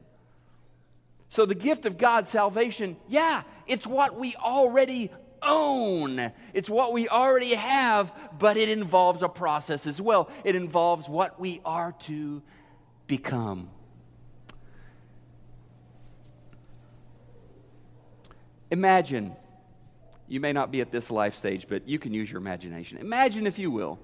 So, 1.28 1.44
the 1.44 1.54
gift 1.54 1.84
of 1.84 1.98
God's 1.98 2.30
salvation, 2.30 2.96
yeah, 3.08 3.42
it's 3.66 3.86
what 3.86 4.18
we 4.18 4.34
already 4.36 5.10
own. 5.42 6.32
It's 6.54 6.70
what 6.70 6.92
we 6.92 7.08
already 7.08 7.54
have, 7.54 8.12
but 8.38 8.56
it 8.56 8.68
involves 8.68 9.22
a 9.22 9.28
process 9.28 9.86
as 9.86 10.00
well. 10.00 10.30
It 10.44 10.56
involves 10.56 11.08
what 11.08 11.38
we 11.38 11.60
are 11.64 11.92
to 12.00 12.42
become. 13.06 13.70
Imagine, 18.70 19.34
you 20.28 20.40
may 20.40 20.52
not 20.52 20.70
be 20.70 20.80
at 20.80 20.90
this 20.90 21.10
life 21.10 21.34
stage, 21.34 21.66
but 21.68 21.88
you 21.88 21.98
can 21.98 22.12
use 22.12 22.30
your 22.30 22.40
imagination. 22.40 22.98
Imagine, 22.98 23.46
if 23.46 23.58
you 23.58 23.70
will, 23.70 23.98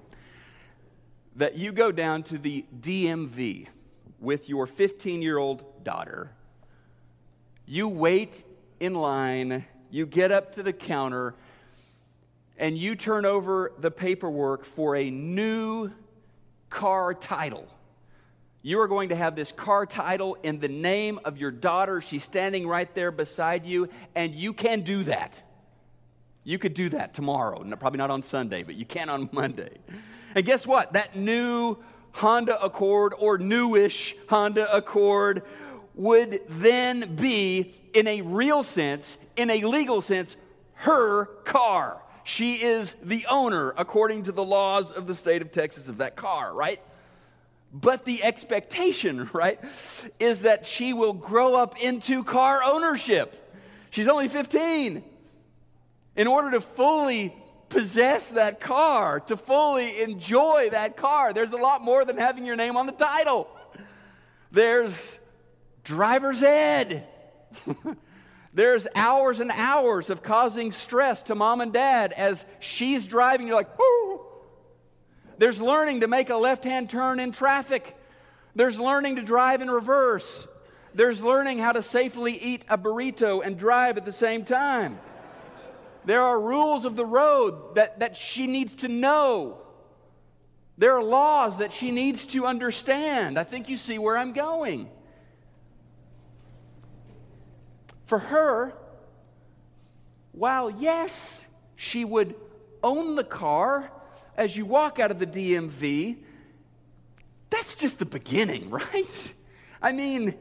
that 1.36 1.56
you 1.56 1.72
go 1.72 1.90
down 1.90 2.22
to 2.24 2.38
the 2.38 2.64
DMV 2.80 3.68
with 4.20 4.48
your 4.48 4.66
15 4.66 5.20
year 5.20 5.38
old 5.38 5.84
daughter 5.84 6.30
you 7.66 7.88
wait 7.88 8.44
in 8.80 8.94
line, 8.94 9.64
you 9.90 10.06
get 10.06 10.32
up 10.32 10.54
to 10.54 10.62
the 10.62 10.72
counter, 10.72 11.34
and 12.58 12.76
you 12.76 12.94
turn 12.94 13.24
over 13.24 13.72
the 13.78 13.90
paperwork 13.90 14.64
for 14.64 14.96
a 14.96 15.10
new 15.10 15.90
car 16.70 17.14
title. 17.14 17.66
You 18.62 18.80
are 18.80 18.88
going 18.88 19.10
to 19.10 19.16
have 19.16 19.36
this 19.36 19.52
car 19.52 19.86
title 19.86 20.36
in 20.42 20.58
the 20.58 20.68
name 20.68 21.20
of 21.24 21.36
your 21.36 21.50
daughter. 21.50 22.00
She's 22.00 22.24
standing 22.24 22.66
right 22.66 22.92
there 22.94 23.10
beside 23.10 23.66
you, 23.66 23.88
and 24.14 24.34
you 24.34 24.52
can 24.52 24.82
do 24.82 25.04
that. 25.04 25.42
You 26.44 26.58
could 26.58 26.74
do 26.74 26.90
that 26.90 27.14
tomorrow. 27.14 27.62
probably 27.76 27.98
not 27.98 28.10
on 28.10 28.22
Sunday, 28.22 28.62
but 28.62 28.74
you 28.74 28.84
can 28.84 29.08
on 29.08 29.28
Monday. 29.32 29.78
And 30.34 30.44
guess 30.44 30.66
what? 30.66 30.92
That 30.92 31.16
new 31.16 31.78
Honda 32.12 32.62
Accord 32.62 33.12
or 33.18 33.38
newish 33.38 34.14
Honda 34.28 34.72
Accord 34.74 35.42
would 35.94 36.40
then 36.48 37.16
be, 37.16 37.74
in 37.92 38.06
a 38.06 38.20
real 38.22 38.62
sense, 38.62 39.16
in 39.36 39.50
a 39.50 39.62
legal 39.62 40.00
sense, 40.02 40.36
her 40.74 41.26
car. 41.44 42.00
She 42.24 42.54
is 42.54 42.94
the 43.02 43.26
owner, 43.28 43.74
according 43.76 44.24
to 44.24 44.32
the 44.32 44.44
laws 44.44 44.90
of 44.90 45.06
the 45.06 45.14
state 45.14 45.42
of 45.42 45.52
Texas, 45.52 45.88
of 45.88 45.98
that 45.98 46.16
car, 46.16 46.52
right? 46.52 46.80
But 47.72 48.04
the 48.04 48.22
expectation, 48.22 49.28
right, 49.32 49.60
is 50.18 50.42
that 50.42 50.66
she 50.66 50.92
will 50.92 51.12
grow 51.12 51.54
up 51.54 51.80
into 51.82 52.24
car 52.24 52.62
ownership. 52.64 53.40
She's 53.90 54.08
only 54.08 54.28
15. 54.28 55.04
In 56.16 56.26
order 56.26 56.52
to 56.52 56.60
fully 56.60 57.34
possess 57.68 58.30
that 58.30 58.60
car, 58.60 59.20
to 59.20 59.36
fully 59.36 60.00
enjoy 60.00 60.70
that 60.70 60.96
car, 60.96 61.32
there's 61.32 61.52
a 61.52 61.56
lot 61.56 61.82
more 61.82 62.04
than 62.04 62.16
having 62.16 62.44
your 62.44 62.56
name 62.56 62.76
on 62.76 62.86
the 62.86 62.92
title. 62.92 63.48
There's 64.50 65.18
driver's 65.84 66.42
ed. 66.42 67.06
There's 68.54 68.86
hours 68.94 69.40
and 69.40 69.50
hours 69.50 70.10
of 70.10 70.22
causing 70.22 70.72
stress 70.72 71.22
to 71.24 71.34
mom 71.34 71.60
and 71.60 71.72
dad 71.72 72.12
as 72.12 72.44
she's 72.60 73.06
driving. 73.06 73.46
You're 73.46 73.56
like, 73.56 73.78
whoo. 73.78 74.20
There's 75.38 75.60
learning 75.60 76.00
to 76.00 76.08
make 76.08 76.30
a 76.30 76.36
left 76.36 76.64
hand 76.64 76.88
turn 76.88 77.18
in 77.18 77.32
traffic. 77.32 77.96
There's 78.54 78.78
learning 78.78 79.16
to 79.16 79.22
drive 79.22 79.60
in 79.60 79.70
reverse. 79.70 80.46
There's 80.94 81.20
learning 81.20 81.58
how 81.58 81.72
to 81.72 81.82
safely 81.82 82.40
eat 82.40 82.64
a 82.68 82.78
burrito 82.78 83.44
and 83.44 83.58
drive 83.58 83.96
at 83.96 84.04
the 84.04 84.12
same 84.12 84.44
time. 84.44 85.00
There 86.04 86.22
are 86.22 86.38
rules 86.38 86.84
of 86.84 86.94
the 86.94 87.04
road 87.04 87.74
that, 87.74 87.98
that 88.00 88.16
she 88.16 88.46
needs 88.46 88.76
to 88.76 88.88
know. 88.88 89.58
There 90.78 90.96
are 90.96 91.02
laws 91.02 91.58
that 91.58 91.72
she 91.72 91.90
needs 91.90 92.26
to 92.26 92.46
understand. 92.46 93.38
I 93.38 93.44
think 93.44 93.68
you 93.68 93.76
see 93.76 93.98
where 93.98 94.16
I'm 94.16 94.32
going. 94.32 94.88
For 98.14 98.20
her, 98.20 98.72
while 100.30 100.70
yes, 100.70 101.44
she 101.74 102.04
would 102.04 102.36
own 102.80 103.16
the 103.16 103.24
car 103.24 103.90
as 104.36 104.56
you 104.56 104.64
walk 104.64 105.00
out 105.00 105.10
of 105.10 105.18
the 105.18 105.26
DMV, 105.26 106.18
that's 107.50 107.74
just 107.74 107.98
the 107.98 108.06
beginning, 108.06 108.70
right? 108.92 109.34
I 109.82 109.90
mean, 109.90 110.36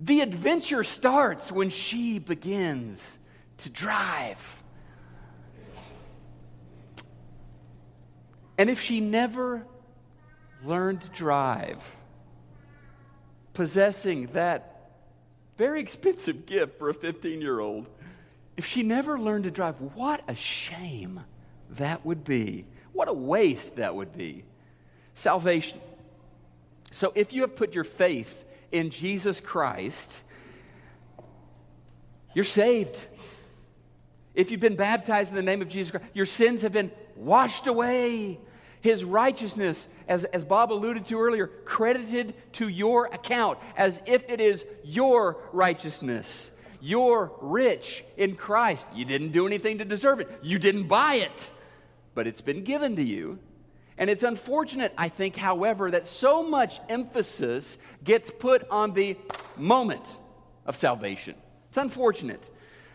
the 0.00 0.20
adventure 0.20 0.82
starts 0.82 1.52
when 1.52 1.70
she 1.70 2.18
begins 2.18 3.20
to 3.58 3.70
drive. 3.70 4.64
And 8.58 8.68
if 8.68 8.80
she 8.80 8.98
never 8.98 9.64
learned 10.64 11.02
to 11.02 11.08
drive, 11.10 11.84
possessing 13.54 14.26
that 14.32 14.71
very 15.56 15.80
expensive 15.80 16.46
gift 16.46 16.78
for 16.78 16.88
a 16.88 16.94
15 16.94 17.40
year 17.40 17.60
old. 17.60 17.86
If 18.56 18.66
she 18.66 18.82
never 18.82 19.18
learned 19.18 19.44
to 19.44 19.50
drive, 19.50 19.80
what 19.94 20.22
a 20.28 20.34
shame 20.34 21.20
that 21.70 22.04
would 22.04 22.24
be. 22.24 22.66
What 22.92 23.08
a 23.08 23.12
waste 23.12 23.76
that 23.76 23.94
would 23.94 24.16
be. 24.16 24.44
Salvation. 25.14 25.80
So 26.90 27.12
if 27.14 27.32
you 27.32 27.42
have 27.42 27.56
put 27.56 27.74
your 27.74 27.84
faith 27.84 28.44
in 28.70 28.90
Jesus 28.90 29.40
Christ, 29.40 30.22
you're 32.34 32.44
saved. 32.44 32.96
If 34.34 34.50
you've 34.50 34.60
been 34.60 34.76
baptized 34.76 35.30
in 35.30 35.36
the 35.36 35.42
name 35.42 35.62
of 35.62 35.68
Jesus 35.68 35.90
Christ, 35.90 36.06
your 36.14 36.26
sins 36.26 36.62
have 36.62 36.72
been 36.72 36.90
washed 37.16 37.66
away. 37.66 38.38
His 38.82 39.04
righteousness, 39.04 39.86
as, 40.08 40.24
as 40.24 40.44
Bob 40.44 40.72
alluded 40.72 41.06
to 41.06 41.20
earlier, 41.20 41.46
credited 41.46 42.34
to 42.54 42.68
your 42.68 43.06
account 43.06 43.58
as 43.76 44.02
if 44.06 44.28
it 44.28 44.40
is 44.40 44.66
your 44.84 45.38
righteousness. 45.52 46.50
You're 46.80 47.32
rich 47.40 48.04
in 48.16 48.34
Christ. 48.34 48.84
You 48.92 49.04
didn't 49.04 49.30
do 49.30 49.46
anything 49.46 49.78
to 49.78 49.84
deserve 49.84 50.18
it, 50.18 50.28
you 50.42 50.58
didn't 50.58 50.88
buy 50.88 51.14
it, 51.14 51.52
but 52.14 52.26
it's 52.26 52.40
been 52.40 52.64
given 52.64 52.96
to 52.96 53.02
you. 53.02 53.38
And 53.96 54.10
it's 54.10 54.24
unfortunate, 54.24 54.92
I 54.98 55.08
think, 55.08 55.36
however, 55.36 55.92
that 55.92 56.08
so 56.08 56.42
much 56.42 56.80
emphasis 56.88 57.78
gets 58.02 58.30
put 58.30 58.68
on 58.68 58.94
the 58.94 59.16
moment 59.56 60.04
of 60.66 60.76
salvation. 60.76 61.36
It's 61.68 61.76
unfortunate 61.78 62.42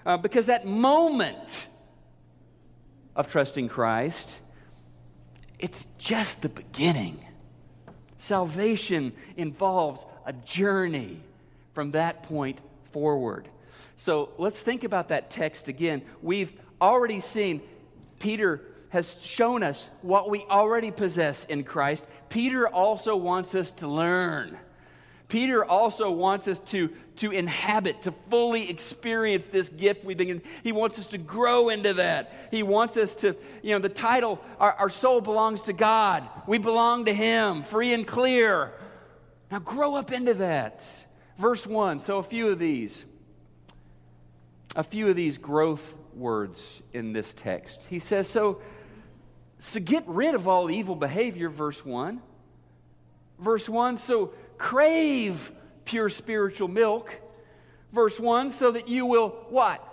uh, 0.06 0.18
because 0.18 0.48
that 0.48 0.66
moment 0.66 1.68
of 3.16 3.32
trusting 3.32 3.70
Christ, 3.70 4.40
it's 5.60 5.88
just 5.98 6.42
the 6.42 6.50
beginning. 6.50 7.20
Salvation 8.18 9.14
involves 9.36 10.06
a 10.26 10.34
journey 10.34 11.22
from 11.74 11.92
that 11.92 12.24
point 12.24 12.60
forward. 12.92 13.48
So 13.96 14.30
let's 14.38 14.62
think 14.62 14.84
about 14.84 15.10
that 15.10 15.30
text 15.30 15.68
again. 15.68 16.02
We've 16.22 16.54
already 16.82 17.20
seen 17.20 17.62
Peter 18.20 18.62
has 18.90 19.20
shown 19.22 19.64
us 19.64 19.90
what 20.02 20.30
we 20.30 20.44
already 20.46 20.92
possess 20.92 21.44
in 21.46 21.64
Christ. 21.64 22.06
Peter 22.30 22.68
also 22.68 23.16
wants 23.16 23.54
us 23.54 23.72
to 23.72 23.88
learn. 23.88 24.58
Peter 25.28 25.66
also 25.66 26.10
wants 26.10 26.48
us 26.48 26.60
to, 26.60 26.90
to 27.18 27.32
inhabit, 27.32 28.04
to 28.04 28.14
fully 28.30 28.70
experience 28.70 29.46
this 29.48 29.68
gift 29.68 30.06
we've 30.06 30.18
been 30.18 30.42
He 30.64 30.72
wants 30.72 31.00
us 31.00 31.08
to 31.08 31.18
grow 31.18 31.70
into 31.70 31.94
that. 31.96 32.48
He 32.50 32.64
wants 32.64 32.96
us 32.96 33.16
to, 33.18 33.36
you 33.62 33.72
know, 33.72 33.80
the 33.80 33.90
title, 33.90 34.40
our, 34.60 34.72
our 34.74 34.90
soul 34.90 35.20
belongs 35.20 35.62
to 35.64 35.74
God. 35.74 36.28
We 36.48 36.58
belong 36.58 37.06
to 37.06 37.14
Him, 37.14 37.64
free 37.64 37.94
and 37.94 38.08
clear. 38.08 38.72
Now 39.52 39.60
grow 39.60 39.96
up 39.96 40.12
into 40.12 40.34
that. 40.36 40.86
Verse 41.38 41.68
1, 41.68 42.00
so 42.00 42.18
a 42.18 42.24
few 42.24 42.50
of 42.50 42.60
these. 42.60 43.06
A 44.76 44.84
few 44.84 45.10
of 45.10 45.16
these 45.16 45.38
growth 45.38 45.96
words 46.14 46.82
in 46.94 47.14
this 47.14 47.34
text. 47.34 47.86
He 47.90 48.00
says, 48.00 48.30
so 48.30 48.62
so 49.60 49.80
get 49.80 50.04
rid 50.08 50.36
of 50.36 50.48
all 50.48 50.70
evil 50.70 50.96
behavior, 50.96 51.50
verse 51.50 51.84
1. 51.84 52.22
Verse 53.40 53.68
1, 53.68 53.98
so 53.98 54.34
crave 54.58 55.52
pure 55.86 56.10
spiritual 56.10 56.68
milk. 56.68 57.20
Verse 57.92 58.20
1, 58.20 58.52
so 58.52 58.72
that 58.72 58.88
you 58.88 59.06
will 59.06 59.30
what? 59.50 59.84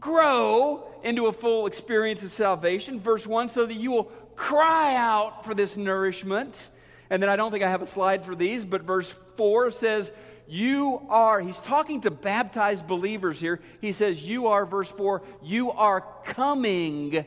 Grow 0.00 0.88
into 1.02 1.26
a 1.26 1.32
full 1.32 1.66
experience 1.66 2.22
of 2.22 2.30
salvation. 2.30 3.00
Verse 3.00 3.26
1, 3.26 3.50
so 3.50 3.66
that 3.66 3.74
you 3.74 3.90
will 3.90 4.04
cry 4.34 4.96
out 4.96 5.44
for 5.44 5.54
this 5.54 5.76
nourishment. 5.76 6.70
And 7.10 7.22
then 7.22 7.28
I 7.28 7.36
don't 7.36 7.50
think 7.50 7.64
I 7.64 7.70
have 7.70 7.82
a 7.82 7.86
slide 7.86 8.24
for 8.24 8.34
these, 8.34 8.64
but 8.64 8.82
verse 8.82 9.14
4 9.36 9.70
says, 9.70 10.10
You 10.46 11.02
are, 11.08 11.40
he's 11.40 11.58
talking 11.58 12.00
to 12.02 12.10
baptized 12.10 12.86
believers 12.86 13.40
here. 13.40 13.60
He 13.80 13.92
says, 13.92 14.22
You 14.22 14.48
are, 14.48 14.64
verse 14.64 14.90
4, 14.90 15.22
you 15.42 15.70
are 15.72 16.04
coming 16.24 17.24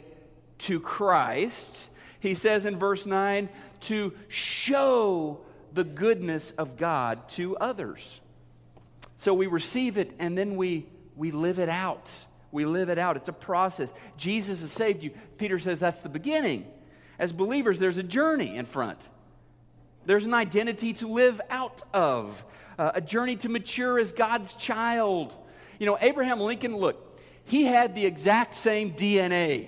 to 0.60 0.80
Christ. 0.80 1.90
He 2.20 2.36
says 2.36 2.66
in 2.66 2.78
verse 2.78 3.06
9, 3.06 3.50
to 3.82 4.14
show 4.28 5.42
the 5.74 5.84
goodness 5.84 6.52
of 6.52 6.78
God 6.78 7.30
to 7.30 7.58
others. 7.58 8.22
So 9.18 9.34
we 9.34 9.48
receive 9.48 9.98
it 9.98 10.12
and 10.20 10.38
then 10.38 10.56
we, 10.56 10.88
we 11.16 11.32
live 11.32 11.60
it 11.60 11.70
out. 11.70 12.12
We 12.52 12.66
live 12.66 12.90
it 12.90 12.98
out. 12.98 13.18
It's 13.18 13.30
a 13.30 13.34
process. 13.34 13.90
Jesus 14.18 14.62
has 14.62 14.72
saved 14.72 15.04
you. 15.04 15.12
Peter 15.38 15.60
says 15.60 15.80
that's 15.80 16.02
the 16.02 16.10
beginning. 16.10 16.66
As 17.18 17.32
believers, 17.32 17.80
there's 17.80 17.98
a 17.98 18.04
journey 18.04 18.56
in 18.56 18.66
front. 18.66 18.98
There's 20.06 20.26
an 20.26 20.34
identity 20.34 20.94
to 20.94 21.08
live 21.08 21.40
out 21.50 21.84
of, 21.94 22.44
uh, 22.80 22.92
a 22.96 23.02
journey 23.02 23.36
to 23.38 23.50
mature 23.50 24.00
as 24.00 24.12
God's 24.12 24.56
child. 24.56 25.36
You 25.78 25.86
know, 25.86 25.98
Abraham 26.02 26.40
Lincoln, 26.40 26.76
look, 26.76 27.20
he 27.46 27.66
had 27.66 27.96
the 27.96 28.06
exact 28.06 28.56
same 28.56 28.94
DNA 28.94 29.68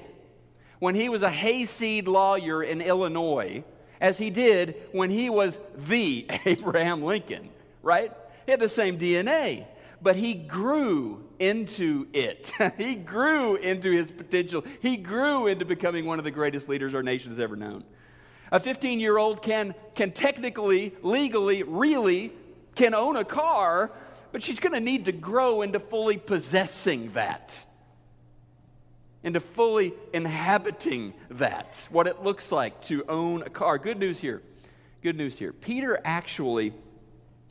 when 0.80 0.96
he 0.96 1.10
was 1.10 1.22
a 1.22 1.30
hayseed 1.30 2.08
lawyer 2.08 2.64
in 2.64 2.82
Illinois 2.82 3.64
as 4.04 4.18
he 4.18 4.30
did 4.30 4.76
when 4.92 5.10
he 5.10 5.30
was 5.30 5.58
the 5.76 6.28
Abraham 6.46 7.02
Lincoln, 7.02 7.50
right? 7.82 8.12
He 8.46 8.52
had 8.52 8.60
the 8.60 8.68
same 8.68 9.00
DNA, 9.00 9.66
but 10.02 10.18
he 10.18 10.34
grew 10.34 11.24
into 11.40 12.08
it. 12.12 12.52
he 12.78 12.96
grew 12.96 13.56
into 13.56 13.90
his 13.90 14.12
potential. 14.12 14.66
He 14.82 14.98
grew 14.98 15.48
into 15.48 15.64
becoming 15.64 16.06
one 16.06 16.20
of 16.20 16.26
the 16.26 16.32
greatest 16.32 16.68
leaders 16.68 16.94
our 16.94 17.02
nation 17.02 17.30
has 17.30 17.40
ever 17.40 17.56
known. 17.56 17.86
A 18.52 18.60
15 18.60 19.00
year 19.00 19.18
old 19.18 19.42
can, 19.42 19.74
can 19.96 20.12
technically, 20.12 20.94
legally, 21.02 21.64
really 21.64 22.34
can 22.76 22.94
own 22.94 23.16
a 23.16 23.24
car, 23.24 23.90
but 24.34 24.44
she's 24.44 24.60
going 24.60 24.74
to 24.74 24.82
need 24.82 25.06
to 25.06 25.14
grow 25.14 25.62
into 25.62 25.80
fully 25.80 26.18
possessing 26.18 27.12
that 27.14 27.66
into 29.24 29.40
fully 29.40 29.94
inhabiting 30.14 31.14
that, 31.30 31.88
what 31.90 32.08
it 32.08 32.24
looks 32.24 32.52
like 32.52 32.82
to 32.84 33.04
own 33.08 33.42
a 33.44 33.50
car. 33.50 33.78
Good 33.78 33.98
news 33.98 34.20
here. 34.20 34.42
Good 35.02 35.16
news 35.18 35.38
here. 35.38 35.54
Peter 35.54 36.00
actually, 36.04 36.74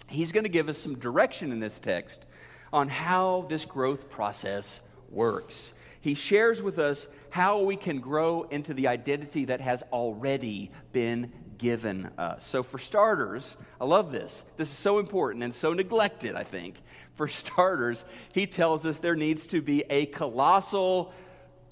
he's 0.08 0.32
going 0.32 0.44
to 0.44 0.50
give 0.50 0.68
us 0.68 0.78
some 0.78 0.98
direction 0.98 1.50
in 1.50 1.61
this 1.61 1.78
text 1.78 2.24
on 2.72 2.88
how 2.88 3.46
this 3.48 3.64
growth 3.64 4.11
process 4.11 4.80
works. 5.11 5.72
He 6.00 6.14
shares 6.14 6.61
with 6.62 6.78
us 6.78 7.06
how 7.30 7.61
we 7.61 7.76
can 7.76 8.00
grow 8.00 8.42
into 8.44 8.74
the 8.74 8.88
identity 8.88 9.46
that 9.46 9.61
has 9.61 9.82
already 9.92 10.70
been 10.92 11.32
given 11.58 12.11
us. 12.18 12.44
So, 12.44 12.62
for 12.62 12.78
starters, 12.78 13.56
I 13.80 13.85
love 13.85 14.11
this. 14.11 14.42
This 14.56 14.68
is 14.68 14.76
so 14.76 14.98
important 14.98 15.44
and 15.44 15.54
so 15.54 15.72
neglected, 15.72 16.35
I 16.35 16.42
think. 16.42 16.76
For 17.14 17.28
starters, 17.28 18.04
he 18.32 18.46
tells 18.46 18.85
us 18.85 18.98
there 18.98 19.14
needs 19.14 19.46
to 19.48 19.62
be 19.62 19.85
a 19.88 20.06
colossal 20.06 21.12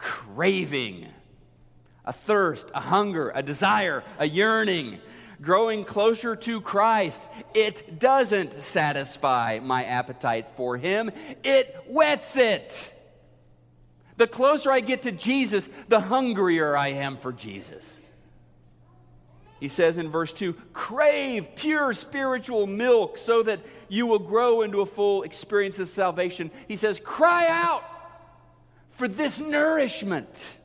craving, 0.00 1.06
a 2.04 2.12
thirst, 2.12 2.70
a 2.74 2.80
hunger, 2.80 3.30
a 3.34 3.42
desire, 3.42 4.02
a 4.18 4.26
yearning, 4.26 4.98
growing 5.40 5.84
closer 5.84 6.34
to 6.34 6.60
Christ. 6.60 7.28
It 7.54 7.98
doesn't 7.98 8.54
satisfy 8.54 9.60
my 9.62 9.84
appetite 9.84 10.48
for 10.56 10.76
Him, 10.76 11.10
it 11.44 11.76
whets 11.86 12.36
it. 12.36 12.94
The 14.16 14.26
closer 14.26 14.70
I 14.70 14.80
get 14.80 15.02
to 15.02 15.12
Jesus, 15.12 15.68
the 15.88 16.00
hungrier 16.00 16.76
I 16.76 16.88
am 16.88 17.16
for 17.16 17.32
Jesus. 17.32 18.00
He 19.60 19.68
says 19.68 19.98
in 19.98 20.10
verse 20.10 20.32
2 20.32 20.54
crave 20.72 21.46
pure 21.54 21.92
spiritual 21.92 22.66
milk 22.66 23.18
so 23.18 23.42
that 23.42 23.60
you 23.88 24.06
will 24.06 24.18
grow 24.18 24.62
into 24.62 24.80
a 24.80 24.86
full 24.86 25.22
experience 25.22 25.78
of 25.78 25.88
salvation. 25.88 26.50
He 26.66 26.76
says, 26.76 27.00
cry 27.00 27.46
out 27.48 27.84
for 29.00 29.08
this 29.08 29.40
nourishment. 29.40 30.58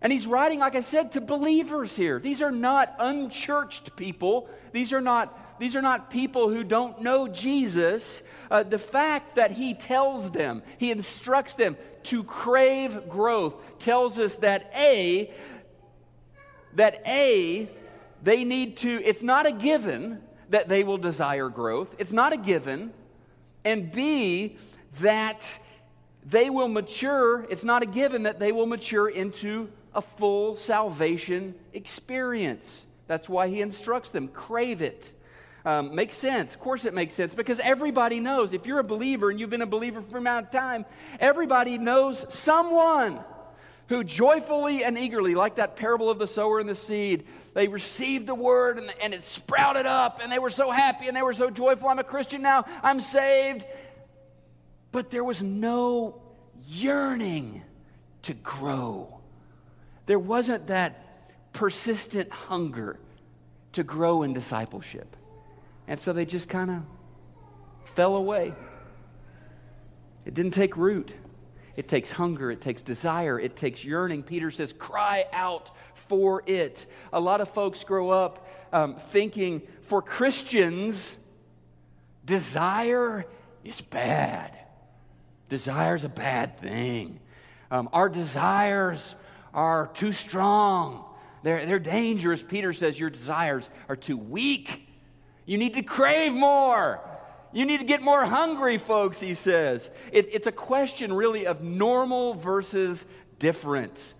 And 0.00 0.12
he's 0.12 0.24
writing, 0.24 0.60
like 0.60 0.76
I 0.76 0.82
said, 0.82 1.10
to 1.12 1.20
believers 1.20 1.96
here. 1.96 2.20
These 2.20 2.40
are 2.40 2.52
not 2.52 2.94
unchurched 3.00 3.96
people. 3.96 4.48
These 4.70 4.92
are 4.92 5.00
not, 5.00 5.58
these 5.58 5.74
are 5.74 5.82
not 5.82 6.10
people 6.10 6.48
who 6.48 6.62
don't 6.62 7.00
know 7.02 7.26
Jesus. 7.26 8.22
Uh, 8.52 8.62
the 8.62 8.78
fact 8.78 9.34
that 9.34 9.50
he 9.50 9.74
tells 9.74 10.30
them, 10.30 10.62
he 10.78 10.92
instructs 10.92 11.54
them 11.54 11.76
to 12.04 12.22
crave 12.22 13.08
growth, 13.08 13.56
tells 13.80 14.16
us 14.20 14.36
that 14.36 14.70
A, 14.76 15.32
that 16.74 17.02
A, 17.04 17.68
they 18.22 18.44
need 18.44 18.76
to, 18.76 19.02
it's 19.02 19.24
not 19.24 19.44
a 19.44 19.52
given 19.52 20.22
that 20.50 20.68
they 20.68 20.84
will 20.84 20.98
desire 20.98 21.48
growth. 21.48 21.96
It's 21.98 22.12
not 22.12 22.32
a 22.32 22.36
given. 22.36 22.92
And 23.64 23.90
B, 23.90 24.56
that 25.00 25.58
they 26.26 26.50
will 26.50 26.68
mature, 26.68 27.46
it's 27.50 27.64
not 27.64 27.82
a 27.82 27.86
given 27.86 28.22
that 28.22 28.38
they 28.38 28.52
will 28.52 28.66
mature 28.66 29.08
into 29.08 29.70
a 29.94 30.00
full 30.00 30.56
salvation 30.56 31.54
experience. 31.72 32.86
That's 33.06 33.28
why 33.28 33.48
he 33.48 33.60
instructs 33.60 34.10
them 34.10 34.28
crave 34.28 34.82
it. 34.82 35.12
Um, 35.66 35.94
makes 35.94 36.14
sense. 36.14 36.54
Of 36.54 36.60
course, 36.60 36.84
it 36.84 36.92
makes 36.92 37.14
sense 37.14 37.34
because 37.34 37.58
everybody 37.60 38.20
knows. 38.20 38.52
If 38.52 38.66
you're 38.66 38.80
a 38.80 38.84
believer 38.84 39.30
and 39.30 39.40
you've 39.40 39.50
been 39.50 39.62
a 39.62 39.66
believer 39.66 40.02
for 40.02 40.16
a 40.16 40.20
amount 40.20 40.46
of 40.46 40.52
time, 40.52 40.84
everybody 41.20 41.78
knows 41.78 42.26
someone 42.32 43.20
who 43.88 44.04
joyfully 44.04 44.84
and 44.84 44.98
eagerly, 44.98 45.34
like 45.34 45.56
that 45.56 45.76
parable 45.76 46.10
of 46.10 46.18
the 46.18 46.26
sower 46.26 46.58
and 46.58 46.68
the 46.68 46.74
seed, 46.74 47.24
they 47.54 47.68
received 47.68 48.26
the 48.26 48.34
word 48.34 48.78
and, 48.78 48.92
and 49.02 49.14
it 49.14 49.24
sprouted 49.24 49.86
up 49.86 50.20
and 50.22 50.32
they 50.32 50.38
were 50.38 50.50
so 50.50 50.70
happy 50.70 51.06
and 51.06 51.16
they 51.16 51.22
were 51.22 51.34
so 51.34 51.50
joyful. 51.50 51.88
I'm 51.88 51.98
a 51.98 52.04
Christian 52.04 52.42
now, 52.42 52.64
I'm 52.82 53.00
saved 53.00 53.64
but 54.94 55.10
there 55.10 55.24
was 55.24 55.42
no 55.42 56.22
yearning 56.68 57.62
to 58.22 58.32
grow. 58.32 59.18
There 60.06 60.20
wasn't 60.20 60.68
that 60.68 61.32
persistent 61.52 62.30
hunger 62.30 63.00
to 63.72 63.82
grow 63.82 64.22
in 64.22 64.34
discipleship. 64.34 65.16
And 65.88 65.98
so 65.98 66.12
they 66.12 66.24
just 66.24 66.48
kind 66.48 66.70
of 66.70 66.82
fell 67.86 68.14
away. 68.14 68.54
It 70.26 70.32
didn't 70.32 70.54
take 70.54 70.76
root. 70.76 71.12
It 71.74 71.88
takes 71.88 72.12
hunger, 72.12 72.52
it 72.52 72.60
takes 72.60 72.80
desire, 72.80 73.40
it 73.40 73.56
takes 73.56 73.84
yearning. 73.84 74.22
Peter 74.22 74.52
says, 74.52 74.72
cry 74.72 75.26
out 75.32 75.72
for 75.94 76.44
it. 76.46 76.86
A 77.12 77.18
lot 77.18 77.40
of 77.40 77.48
folks 77.48 77.82
grow 77.82 78.10
up 78.10 78.48
um, 78.72 78.94
thinking 78.94 79.62
for 79.82 80.00
Christians, 80.00 81.16
desire 82.24 83.26
is 83.64 83.80
bad. 83.80 84.56
Desire 85.48 85.94
is 85.94 86.04
a 86.04 86.08
bad 86.08 86.58
thing. 86.58 87.20
Um, 87.70 87.88
our 87.92 88.08
desires 88.08 89.14
are 89.52 89.88
too 89.94 90.12
strong. 90.12 91.04
They're, 91.42 91.66
they're 91.66 91.78
dangerous. 91.78 92.42
Peter 92.42 92.72
says 92.72 92.98
your 92.98 93.10
desires 93.10 93.68
are 93.88 93.96
too 93.96 94.16
weak. 94.16 94.88
You 95.46 95.58
need 95.58 95.74
to 95.74 95.82
crave 95.82 96.32
more. 96.32 97.00
You 97.52 97.64
need 97.64 97.78
to 97.78 97.86
get 97.86 98.02
more 98.02 98.24
hungry, 98.24 98.78
folks, 98.78 99.20
he 99.20 99.34
says. 99.34 99.90
It, 100.10 100.28
it's 100.32 100.46
a 100.46 100.52
question 100.52 101.12
really 101.12 101.46
of 101.46 101.62
normal 101.62 102.34
versus 102.34 103.04
different. 103.38 104.14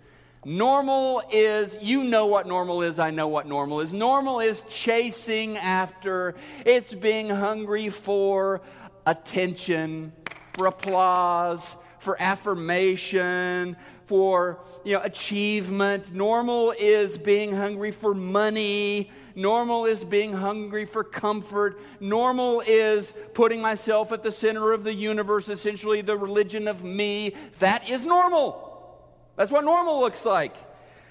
Normal 0.45 1.23
is, 1.31 1.75
you 1.81 2.03
know 2.03 2.27
what 2.27 2.47
normal 2.47 2.83
is, 2.83 2.99
I 2.99 3.09
know 3.09 3.27
what 3.27 3.47
normal 3.47 3.81
is. 3.81 3.91
Normal 3.91 4.39
is 4.39 4.61
chasing 4.69 5.57
after, 5.57 6.35
it's 6.65 6.93
being 6.93 7.29
hungry 7.29 7.89
for 7.89 8.61
attention, 9.07 10.13
for 10.55 10.67
applause, 10.67 11.75
for 11.99 12.19
affirmation, 12.21 13.75
for 14.05 14.59
you 14.83 14.93
know, 14.93 15.01
achievement. 15.01 16.13
Normal 16.13 16.71
is 16.77 17.17
being 17.17 17.55
hungry 17.55 17.91
for 17.91 18.13
money. 18.13 19.11
Normal 19.35 19.85
is 19.85 20.03
being 20.03 20.33
hungry 20.33 20.85
for 20.85 21.03
comfort. 21.03 21.79
Normal 21.99 22.61
is 22.61 23.13
putting 23.33 23.61
myself 23.61 24.11
at 24.11 24.23
the 24.23 24.31
center 24.31 24.71
of 24.71 24.83
the 24.83 24.93
universe, 24.93 25.49
essentially 25.49 26.01
the 26.01 26.15
religion 26.15 26.67
of 26.67 26.83
me. 26.83 27.35
That 27.59 27.89
is 27.89 28.05
normal. 28.05 29.03
That's 29.35 29.51
what 29.51 29.65
normal 29.65 29.99
looks 29.99 30.25
like. 30.25 30.55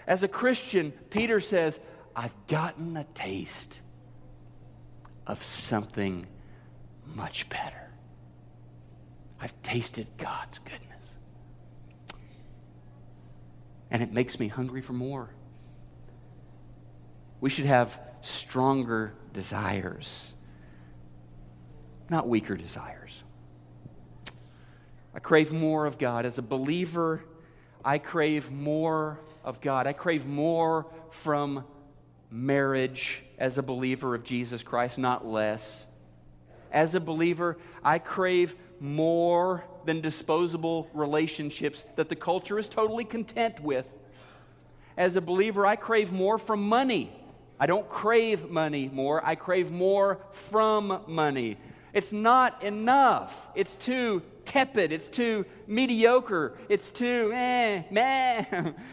As 0.06 0.22
a 0.22 0.28
Christian, 0.28 0.92
Peter 1.10 1.40
says, 1.40 1.80
I've 2.16 2.34
gotten 2.46 2.96
a 2.96 3.04
taste 3.14 3.80
of 5.26 5.42
something 5.42 6.26
much 7.04 7.48
better. 7.48 7.83
I've 9.44 9.62
tasted 9.62 10.06
God's 10.16 10.58
goodness 10.58 10.80
and 13.90 14.02
it 14.02 14.10
makes 14.10 14.40
me 14.40 14.48
hungry 14.48 14.80
for 14.80 14.94
more. 14.94 15.28
We 17.42 17.50
should 17.50 17.66
have 17.66 18.00
stronger 18.22 19.12
desires, 19.34 20.32
not 22.08 22.26
weaker 22.26 22.56
desires. 22.56 23.22
I 25.14 25.18
crave 25.18 25.52
more 25.52 25.84
of 25.84 25.98
God. 25.98 26.24
As 26.24 26.38
a 26.38 26.42
believer, 26.42 27.22
I 27.84 27.98
crave 27.98 28.50
more 28.50 29.20
of 29.44 29.60
God. 29.60 29.86
I 29.86 29.92
crave 29.92 30.24
more 30.24 30.86
from 31.10 31.66
marriage 32.30 33.22
as 33.38 33.58
a 33.58 33.62
believer 33.62 34.14
of 34.14 34.24
Jesus 34.24 34.62
Christ, 34.62 34.96
not 34.96 35.26
less. 35.26 35.84
As 36.72 36.94
a 36.94 37.00
believer, 37.00 37.58
I 37.84 37.98
crave 37.98 38.56
more 38.80 39.64
than 39.84 40.00
disposable 40.00 40.88
relationships 40.94 41.84
that 41.96 42.08
the 42.08 42.16
culture 42.16 42.58
is 42.58 42.68
totally 42.68 43.04
content 43.04 43.60
with. 43.60 43.86
As 44.96 45.16
a 45.16 45.20
believer, 45.20 45.66
I 45.66 45.76
crave 45.76 46.12
more 46.12 46.38
from 46.38 46.68
money. 46.68 47.12
I 47.58 47.66
don't 47.66 47.88
crave 47.88 48.50
money 48.50 48.90
more, 48.92 49.24
I 49.24 49.34
crave 49.36 49.70
more 49.70 50.18
from 50.32 51.02
money. 51.06 51.56
It's 51.92 52.12
not 52.12 52.62
enough. 52.64 53.48
It's 53.54 53.76
too 53.76 54.22
tepid. 54.44 54.90
It's 54.90 55.08
too 55.08 55.46
mediocre. 55.68 56.58
It's 56.68 56.90
too 56.90 57.30
eh, 57.32 57.84
meh. 57.90 58.44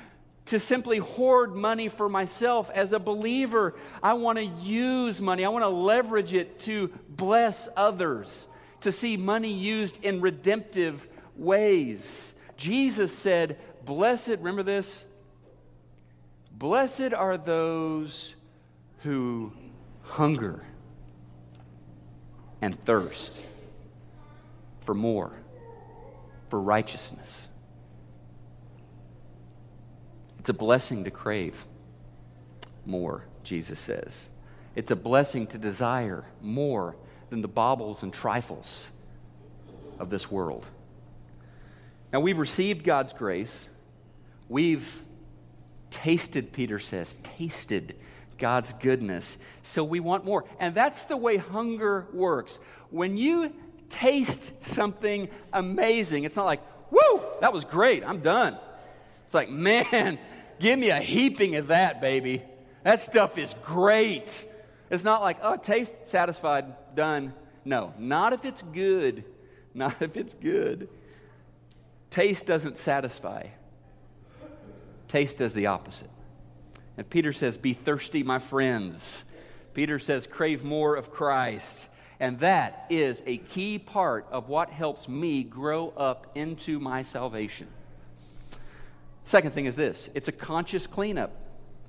to 0.46 0.60
simply 0.60 1.00
hoard 1.00 1.56
money 1.56 1.88
for 1.88 2.08
myself. 2.08 2.70
As 2.70 2.94
a 2.94 3.00
believer, 3.00 3.76
I 4.04 4.14
want 4.14 4.38
to 4.38 4.46
use 4.46 5.20
money, 5.20 5.46
I 5.46 5.50
want 5.50 5.64
to 5.64 5.70
leverage 5.70 6.34
it 6.34 6.60
to 6.62 6.90
bless 7.10 7.68
others 7.76 8.48
to 8.82 8.92
see 8.92 9.18
money 9.18 9.54
used 9.54 10.04
in 10.04 10.22
redemptive 10.22 11.08
ways. 11.36 12.36
Jesus 12.58 13.16
said, 13.16 13.58
Blessed, 13.86 14.30
remember 14.30 14.64
this? 14.64 15.06
Blessed 16.52 17.14
are 17.14 17.38
those 17.38 18.36
who 19.00 19.52
hunger 20.04 20.64
and 22.62 22.84
thirst 22.86 23.42
for 24.82 24.94
more, 24.94 25.32
for 26.50 26.60
righteousness. 26.60 27.48
It's 30.38 30.50
a 30.50 30.54
blessing 30.54 31.04
to 31.04 31.12
crave 31.12 31.66
more, 32.86 33.26
Jesus 33.44 33.80
says. 33.80 34.28
It's 34.76 34.92
a 34.92 34.96
blessing 34.96 35.48
to 35.48 35.58
desire 35.58 36.26
more 36.42 36.96
than 37.32 37.42
the 37.42 37.48
baubles 37.48 38.04
and 38.04 38.14
trifles 38.14 38.86
of 39.98 40.12
this 40.12 40.30
world. 40.30 40.66
Now, 42.14 42.20
we've 42.20 42.38
received 42.38 42.84
God's 42.84 43.14
grace. 43.14 43.68
We've 44.50 45.02
tasted, 45.90 46.52
Peter 46.52 46.78
says, 46.78 47.16
tasted 47.24 47.96
God's 48.38 48.74
goodness. 48.74 49.38
So 49.64 49.84
we 49.84 50.02
want 50.02 50.26
more. 50.26 50.44
And 50.60 50.76
that's 50.76 51.06
the 51.06 51.16
way 51.16 51.38
hunger 51.38 52.06
works. 52.14 52.60
When 52.90 53.16
you 53.16 53.54
taste 53.90 54.62
something 54.62 55.30
amazing, 55.54 56.26
it's 56.26 56.36
not 56.36 56.46
like, 56.46 56.62
woo, 56.92 57.22
that 57.40 57.54
was 57.54 57.64
great, 57.64 58.04
I'm 58.06 58.20
done. 58.20 58.58
It's 59.26 59.34
like, 59.34 59.50
man, 59.52 60.20
give 60.60 60.78
me 60.78 60.90
a 60.90 61.00
heaping 61.00 61.56
of 61.56 61.68
that, 61.68 62.02
baby. 62.02 62.42
That 62.84 63.00
stuff 63.00 63.38
is 63.38 63.56
great. 63.64 64.48
It's 64.92 65.04
not 65.04 65.22
like, 65.22 65.38
oh, 65.42 65.56
taste 65.56 65.94
satisfied, 66.06 66.96
done. 66.96 67.34
No, 67.66 67.94
not 67.98 68.34
if 68.34 68.46
it's 68.46 68.62
good. 68.62 69.24
Not 69.74 70.02
if 70.02 70.18
it's 70.18 70.34
good. 70.34 70.90
Taste 72.10 72.46
doesn't 72.46 72.78
satisfy, 72.78 73.48
taste 75.08 75.38
does 75.38 75.54
the 75.54 75.68
opposite. 75.68 76.10
And 76.98 77.10
Peter 77.10 77.32
says, 77.32 77.58
Be 77.58 77.72
thirsty, 77.72 78.22
my 78.22 78.38
friends. 78.38 79.24
Peter 79.74 79.98
says, 79.98 80.28
Crave 80.28 80.66
more 80.66 80.98
of 80.98 81.10
Christ. 81.10 81.88
And 82.20 82.38
that 82.40 82.86
is 82.90 83.24
a 83.26 83.38
key 83.38 83.80
part 83.80 84.28
of 84.30 84.50
what 84.50 84.70
helps 84.70 85.08
me 85.08 85.42
grow 85.42 85.90
up 85.96 86.30
into 86.36 86.80
my 86.80 87.02
salvation. 87.02 87.68
Second 89.26 89.52
thing 89.52 89.66
is 89.66 89.78
this 89.78 90.10
it's 90.14 90.28
a 90.28 90.34
conscious 90.34 90.86
cleanup. 90.86 91.32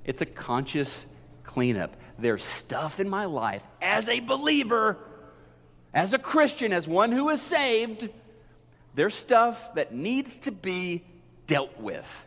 It's 0.05 0.21
a 0.21 0.25
conscious 0.25 1.05
cleanup. 1.43 1.95
There's 2.17 2.43
stuff 2.43 2.99
in 2.99 3.09
my 3.09 3.25
life 3.25 3.63
as 3.81 4.09
a 4.09 4.19
believer, 4.19 4.97
as 5.93 6.13
a 6.13 6.19
Christian, 6.19 6.73
as 6.73 6.87
one 6.87 7.11
who 7.11 7.29
is 7.29 7.41
saved, 7.41 8.09
there's 8.95 9.15
stuff 9.15 9.75
that 9.75 9.93
needs 9.93 10.37
to 10.39 10.51
be 10.51 11.03
dealt 11.47 11.79
with. 11.79 12.25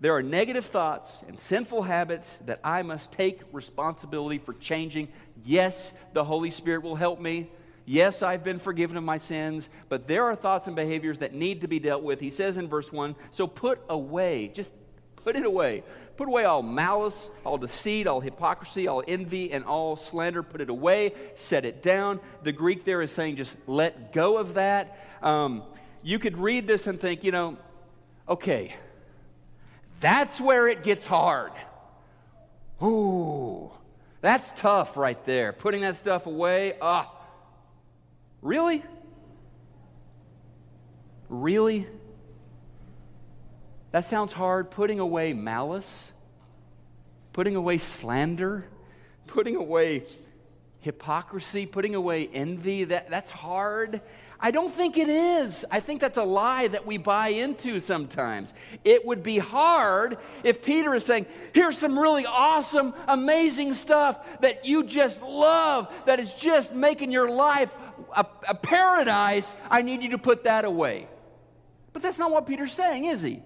There 0.00 0.14
are 0.14 0.22
negative 0.22 0.64
thoughts 0.64 1.22
and 1.26 1.40
sinful 1.40 1.82
habits 1.82 2.38
that 2.46 2.60
I 2.62 2.82
must 2.82 3.12
take 3.12 3.40
responsibility 3.52 4.38
for 4.38 4.54
changing. 4.54 5.08
Yes, 5.44 5.92
the 6.12 6.24
Holy 6.24 6.50
Spirit 6.50 6.82
will 6.82 6.96
help 6.96 7.20
me. 7.20 7.50
Yes, 7.84 8.22
I've 8.22 8.44
been 8.44 8.58
forgiven 8.58 8.96
of 8.96 9.02
my 9.02 9.18
sins, 9.18 9.68
but 9.88 10.06
there 10.06 10.24
are 10.26 10.36
thoughts 10.36 10.66
and 10.66 10.76
behaviors 10.76 11.18
that 11.18 11.34
need 11.34 11.62
to 11.62 11.68
be 11.68 11.78
dealt 11.78 12.02
with. 12.02 12.20
He 12.20 12.30
says 12.30 12.58
in 12.58 12.68
verse 12.68 12.92
1 12.92 13.16
so 13.30 13.46
put 13.46 13.80
away, 13.88 14.48
just 14.48 14.74
Put 15.28 15.36
it 15.36 15.44
away. 15.44 15.82
Put 16.18 16.26
away 16.26 16.44
all 16.44 16.64
malice, 16.64 17.30
all 17.44 17.58
deceit, 17.58 18.08
all 18.08 18.20
hypocrisy, 18.20 18.88
all 18.88 19.04
envy, 19.06 19.52
and 19.52 19.64
all 19.64 19.94
slander. 19.96 20.42
Put 20.42 20.60
it 20.60 20.68
away. 20.68 21.12
Set 21.36 21.64
it 21.64 21.80
down. 21.80 22.18
The 22.42 22.50
Greek 22.50 22.84
there 22.84 23.00
is 23.02 23.12
saying 23.12 23.36
just 23.36 23.54
let 23.68 24.12
go 24.12 24.36
of 24.36 24.54
that. 24.54 24.98
Um, 25.22 25.62
you 26.02 26.18
could 26.18 26.36
read 26.36 26.66
this 26.66 26.88
and 26.88 27.00
think, 27.00 27.22
you 27.22 27.30
know, 27.30 27.56
okay, 28.28 28.74
that's 30.00 30.40
where 30.40 30.66
it 30.66 30.82
gets 30.82 31.06
hard. 31.06 31.52
Ooh, 32.82 33.70
that's 34.20 34.50
tough 34.60 34.96
right 34.96 35.24
there. 35.24 35.52
Putting 35.52 35.82
that 35.82 35.96
stuff 35.96 36.26
away. 36.26 36.74
Ah, 36.82 37.08
really? 38.42 38.82
Really? 41.28 41.86
That 43.90 44.04
sounds 44.04 44.32
hard. 44.32 44.70
Putting 44.70 45.00
away 45.00 45.32
malice, 45.32 46.12
putting 47.32 47.56
away 47.56 47.78
slander, 47.78 48.66
putting 49.26 49.56
away 49.56 50.04
hypocrisy, 50.80 51.66
putting 51.66 51.94
away 51.94 52.28
envy, 52.32 52.84
that, 52.84 53.10
that's 53.10 53.30
hard. 53.30 54.00
I 54.40 54.52
don't 54.52 54.72
think 54.72 54.96
it 54.96 55.08
is. 55.08 55.64
I 55.70 55.80
think 55.80 56.00
that's 56.00 56.18
a 56.18 56.24
lie 56.24 56.68
that 56.68 56.86
we 56.86 56.96
buy 56.96 57.28
into 57.28 57.80
sometimes. 57.80 58.54
It 58.84 59.04
would 59.04 59.22
be 59.22 59.38
hard 59.38 60.18
if 60.44 60.62
Peter 60.62 60.94
is 60.94 61.04
saying, 61.04 61.26
Here's 61.52 61.76
some 61.76 61.98
really 61.98 62.24
awesome, 62.24 62.94
amazing 63.08 63.74
stuff 63.74 64.40
that 64.40 64.64
you 64.64 64.84
just 64.84 65.20
love, 65.22 65.92
that 66.06 66.20
is 66.20 66.32
just 66.34 66.72
making 66.72 67.10
your 67.10 67.28
life 67.28 67.70
a, 68.16 68.24
a 68.48 68.54
paradise. 68.54 69.56
I 69.70 69.82
need 69.82 70.02
you 70.02 70.10
to 70.10 70.18
put 70.18 70.44
that 70.44 70.64
away. 70.64 71.08
But 71.92 72.02
that's 72.02 72.18
not 72.18 72.30
what 72.30 72.46
Peter's 72.46 72.74
saying, 72.74 73.06
is 73.06 73.22
he? 73.22 73.42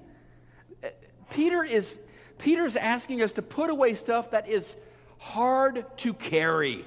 Peter 1.32 1.64
is 1.64 1.98
Peter's 2.38 2.76
asking 2.76 3.22
us 3.22 3.32
to 3.32 3.42
put 3.42 3.70
away 3.70 3.94
stuff 3.94 4.32
that 4.32 4.48
is 4.48 4.76
hard 5.18 5.84
to 5.98 6.12
carry. 6.14 6.84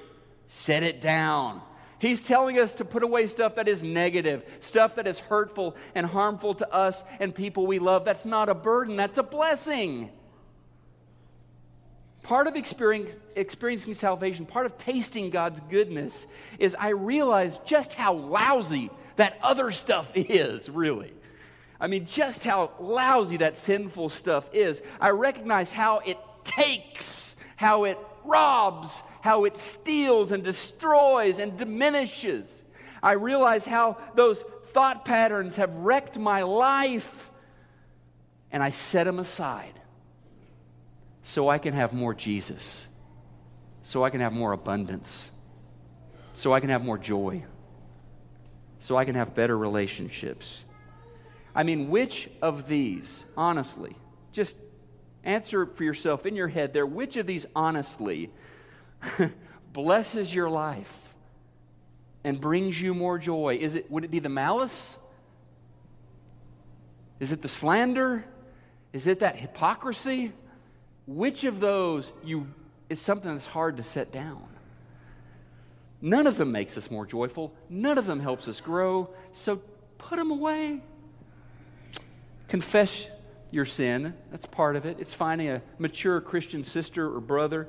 Set 0.48 0.82
it 0.82 1.00
down. 1.00 1.62
He's 1.98 2.22
telling 2.22 2.58
us 2.58 2.74
to 2.74 2.84
put 2.84 3.02
away 3.02 3.26
stuff 3.26 3.54
that 3.54 3.68
is 3.68 3.82
negative, 3.82 4.44
stuff 4.60 4.96
that 4.96 5.06
is 5.06 5.18
hurtful 5.18 5.74
and 5.94 6.06
harmful 6.06 6.54
to 6.54 6.70
us 6.72 7.04
and 7.20 7.34
people 7.34 7.66
we 7.66 7.78
love. 7.78 8.04
That's 8.04 8.26
not 8.26 8.50
a 8.50 8.54
burden, 8.54 8.96
that's 8.96 9.18
a 9.18 9.22
blessing. 9.22 10.10
Part 12.22 12.48
of 12.48 12.56
experiencing 12.56 13.94
salvation, 13.94 14.46
part 14.46 14.66
of 14.66 14.76
tasting 14.76 15.30
God's 15.30 15.60
goodness, 15.70 16.26
is 16.58 16.76
I 16.78 16.88
realize 16.88 17.58
just 17.64 17.94
how 17.94 18.14
lousy 18.14 18.90
that 19.14 19.38
other 19.42 19.70
stuff 19.70 20.10
is, 20.14 20.68
really. 20.68 21.12
I 21.80 21.86
mean, 21.86 22.06
just 22.06 22.44
how 22.44 22.72
lousy 22.80 23.38
that 23.38 23.56
sinful 23.56 24.08
stuff 24.08 24.48
is. 24.52 24.82
I 25.00 25.10
recognize 25.10 25.72
how 25.72 25.98
it 25.98 26.18
takes, 26.44 27.36
how 27.56 27.84
it 27.84 27.98
robs, 28.24 29.02
how 29.20 29.44
it 29.44 29.56
steals 29.56 30.32
and 30.32 30.42
destroys 30.42 31.38
and 31.38 31.56
diminishes. 31.56 32.64
I 33.02 33.12
realize 33.12 33.66
how 33.66 33.98
those 34.14 34.42
thought 34.72 35.04
patterns 35.04 35.56
have 35.56 35.74
wrecked 35.76 36.18
my 36.18 36.42
life, 36.42 37.30
and 38.50 38.62
I 38.62 38.70
set 38.70 39.04
them 39.04 39.18
aside 39.18 39.72
so 41.22 41.48
I 41.48 41.58
can 41.58 41.74
have 41.74 41.92
more 41.92 42.14
Jesus, 42.14 42.86
so 43.82 44.04
I 44.04 44.10
can 44.10 44.20
have 44.20 44.32
more 44.32 44.52
abundance, 44.52 45.30
so 46.34 46.52
I 46.52 46.60
can 46.60 46.70
have 46.70 46.84
more 46.84 46.98
joy, 46.98 47.44
so 48.78 48.96
I 48.96 49.04
can 49.04 49.14
have 49.14 49.34
better 49.34 49.56
relationships. 49.58 50.62
I 51.56 51.62
mean, 51.62 51.88
which 51.88 52.28
of 52.42 52.68
these, 52.68 53.24
honestly, 53.34 53.96
just 54.30 54.54
answer 55.24 55.64
for 55.64 55.84
yourself 55.84 56.26
in 56.26 56.36
your 56.36 56.48
head 56.48 56.74
there, 56.74 56.84
which 56.84 57.16
of 57.16 57.26
these 57.26 57.46
honestly 57.56 58.30
blesses 59.72 60.34
your 60.34 60.50
life 60.50 61.14
and 62.24 62.38
brings 62.38 62.78
you 62.78 62.92
more 62.92 63.18
joy? 63.18 63.58
Is 63.58 63.74
it, 63.74 63.90
would 63.90 64.04
it 64.04 64.10
be 64.10 64.18
the 64.18 64.28
malice? 64.28 64.98
Is 67.20 67.32
it 67.32 67.40
the 67.40 67.48
slander? 67.48 68.26
Is 68.92 69.06
it 69.06 69.20
that 69.20 69.36
hypocrisy? 69.36 70.32
Which 71.06 71.44
of 71.44 71.58
those 71.58 72.12
you, 72.22 72.48
is 72.90 73.00
something 73.00 73.32
that's 73.32 73.46
hard 73.46 73.78
to 73.78 73.82
set 73.82 74.12
down? 74.12 74.46
None 76.02 76.26
of 76.26 76.36
them 76.36 76.52
makes 76.52 76.76
us 76.76 76.90
more 76.90 77.06
joyful. 77.06 77.54
None 77.70 77.96
of 77.96 78.04
them 78.04 78.20
helps 78.20 78.46
us 78.46 78.60
grow. 78.60 79.08
So 79.32 79.62
put 79.96 80.18
them 80.18 80.30
away. 80.30 80.82
Confess 82.48 83.06
your 83.50 83.64
sin. 83.64 84.14
That's 84.30 84.46
part 84.46 84.76
of 84.76 84.86
it. 84.86 84.98
It's 85.00 85.14
finding 85.14 85.48
a 85.48 85.62
mature 85.78 86.20
Christian 86.20 86.64
sister 86.64 87.14
or 87.14 87.20
brother, 87.20 87.68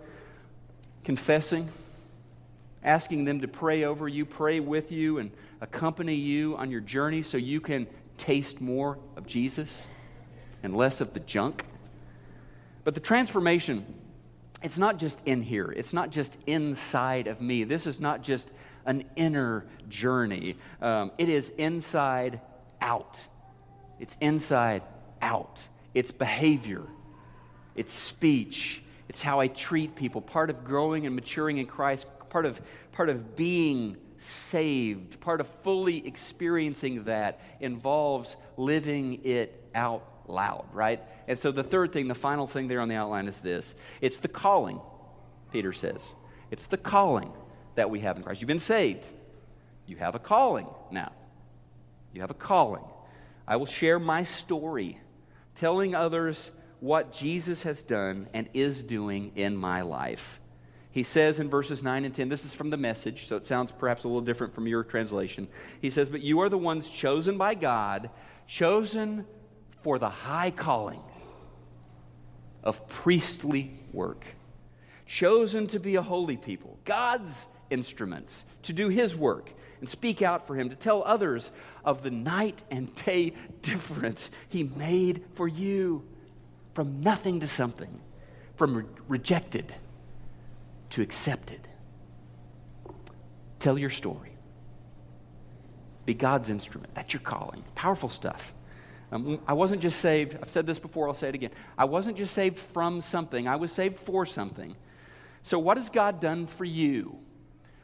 confessing, 1.04 1.70
asking 2.84 3.26
them 3.26 3.42
to 3.42 3.48
pray 3.48 3.84
over 3.84 4.08
you, 4.08 4.26
pray 4.26 4.60
with 4.60 4.92
you, 4.92 5.18
and 5.18 5.32
accompany 5.62 6.16
you 6.16 6.56
on 6.58 6.70
your 6.72 6.82
journey 6.82 7.24
so 7.24 7.38
you 7.38 7.60
can 7.60 7.88
taste 8.18 8.62
more 8.62 8.98
of 9.16 9.26
Jesus 9.26 9.86
and 10.64 10.76
less 10.76 11.02
of 11.02 11.14
the 11.14 11.20
junk. 11.22 11.66
But 12.84 12.94
the 12.94 13.00
transformation, 13.00 13.86
it's 14.64 14.78
not 14.78 14.98
just 14.98 15.22
in 15.26 15.42
here, 15.42 15.72
it's 15.72 15.94
not 15.94 16.10
just 16.10 16.38
inside 16.48 17.28
of 17.28 17.42
me. 17.42 17.64
This 17.64 17.88
is 17.88 18.00
not 18.00 18.22
just 18.22 18.52
an 18.86 19.04
inner 19.16 19.66
journey, 19.90 20.56
um, 20.82 21.12
it 21.18 21.30
is 21.30 21.50
inside 21.50 22.40
out. 22.82 23.28
It's 24.00 24.18
inside 24.22 24.84
out. 25.22 25.64
It's 25.94 26.12
behavior, 26.12 26.84
it's 27.76 27.94
speech, 27.94 28.84
it's 29.10 29.22
how 29.22 29.40
I 29.40 29.48
treat 29.48 29.96
people. 29.96 30.22
Part 30.22 30.50
of 30.50 30.64
growing 30.64 31.06
and 31.06 31.16
maturing 31.16 31.58
in 31.58 31.66
Christ, 31.66 32.06
part 32.30 32.46
of, 32.46 32.62
part 32.92 33.10
of 33.10 33.36
being 33.36 33.98
saved, 34.18 35.20
part 35.20 35.42
of 35.42 35.48
fully 35.64 36.06
experiencing 36.06 37.06
that 37.06 37.40
involves 37.60 38.36
living 38.58 39.22
it 39.24 39.70
out 39.74 40.04
loud, 40.28 40.66
right? 40.74 41.02
And 41.28 41.40
so 41.40 41.52
the 41.52 41.64
third 41.64 41.94
thing, 41.94 42.08
the 42.08 42.16
final 42.16 42.48
thing 42.48 42.68
there 42.68 42.82
on 42.82 42.90
the 42.90 42.96
outline 42.96 43.28
is 43.28 43.40
this 43.40 43.76
it's 44.02 44.20
the 44.20 44.28
calling, 44.28 44.80
Peter 45.52 45.74
says. 45.74 46.08
It's 46.52 46.68
the 46.68 46.78
calling 46.78 47.32
that 47.76 47.90
we 47.90 48.00
have 48.02 48.18
in 48.18 48.24
Christ. 48.24 48.42
You've 48.42 48.48
been 48.48 48.60
saved, 48.60 49.04
you 49.86 49.98
have 49.98 50.16
a 50.16 50.20
calling 50.20 50.68
now. 50.92 51.12
You 52.14 52.22
have 52.22 52.32
a 52.32 52.36
calling. 52.36 52.84
I 53.48 53.56
will 53.56 53.66
share 53.66 54.00
my 54.00 54.24
story, 54.24 55.00
telling 55.56 55.96
others 55.96 56.52
what 56.80 57.14
Jesus 57.14 57.64
has 57.64 57.82
done 57.82 58.28
and 58.34 58.50
is 58.54 58.82
doing 58.82 59.32
in 59.36 59.56
my 59.56 59.82
life. 59.82 60.40
He 60.92 61.04
says 61.04 61.40
in 61.40 61.50
verses 61.50 61.84
9 61.84 62.06
and 62.06 62.14
10, 62.14 62.28
this 62.28 62.44
is 62.44 62.54
from 62.54 62.70
the 62.70 62.78
message, 62.78 63.28
so 63.28 63.36
it 63.36 63.46
sounds 63.46 63.72
perhaps 63.72 64.04
a 64.04 64.08
little 64.08 64.22
different 64.22 64.54
from 64.54 64.68
your 64.68 64.84
translation. 64.84 65.48
He 65.82 65.90
says, 65.90 66.10
But 66.10 66.22
you 66.22 66.42
are 66.42 66.50
the 66.50 66.58
ones 66.58 66.90
chosen 66.90 67.38
by 67.38 67.54
God, 67.54 68.10
chosen 68.48 69.26
for 69.84 70.00
the 70.00 70.10
high 70.10 70.52
calling 70.52 71.04
of 72.64 72.88
priestly 72.88 73.72
work, 73.94 74.26
chosen 75.06 75.68
to 75.68 75.80
be 75.80 75.96
a 75.96 76.02
holy 76.02 76.36
people, 76.36 76.78
God's 76.84 77.48
instruments, 77.70 78.44
to 78.64 78.74
do 78.74 78.90
His 78.90 79.16
work 79.16 79.52
and 79.80 79.90
speak 79.90 80.22
out 80.22 80.48
for 80.48 80.56
Him, 80.56 80.70
to 80.70 80.76
tell 80.76 81.04
others 81.04 81.52
of 81.86 82.04
the 82.04 82.12
night 82.12 82.64
and 82.72 82.94
day 82.96 83.34
difference 83.62 84.30
He 84.50 84.64
made 84.64 85.24
for 85.36 85.48
you 85.48 86.04
from 86.74 87.02
nothing 87.02 87.40
to 87.40 87.48
something, 87.48 88.02
from 88.56 88.76
re- 88.76 88.86
rejected 89.08 89.74
to 90.92 91.02
accepted. 91.02 91.68
Tell 93.60 93.78
your 93.78 93.90
story. 93.90 94.32
Be 96.06 96.14
God's 96.14 96.50
instrument. 96.50 96.94
That's 96.94 97.14
your 97.14 97.22
calling. 97.22 97.64
Powerful 97.76 98.10
stuff. 98.10 98.54
Um, 99.12 99.40
I 99.48 99.54
wasn't 99.54 99.82
just 99.82 100.00
saved, 100.00 100.38
I've 100.42 100.50
said 100.50 100.66
this 100.66 100.80
before, 100.80 101.08
I'll 101.08 101.14
say 101.14 101.30
it 101.30 101.36
again. 101.36 101.52
I 101.78 101.86
wasn't 101.86 102.18
just 102.18 102.34
saved 102.34 102.60
from 102.60 103.02
something, 103.02 103.48
I 103.48 103.56
was 103.56 103.72
saved 103.72 103.98
for 104.00 104.26
something. 104.26 104.76
So, 105.44 105.60
what 105.60 105.78
has 105.78 105.90
God 105.90 106.20
done 106.20 106.46
for 106.48 106.66
you? 106.66 107.20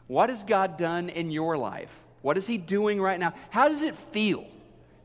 What 0.07 0.29
has 0.29 0.43
God 0.43 0.77
done 0.77 1.09
in 1.09 1.31
your 1.31 1.57
life? 1.57 1.91
What 2.21 2.37
is 2.37 2.47
He 2.47 2.57
doing 2.57 3.01
right 3.01 3.19
now? 3.19 3.33
How 3.49 3.67
does 3.67 3.81
it 3.81 3.95
feel 3.95 4.45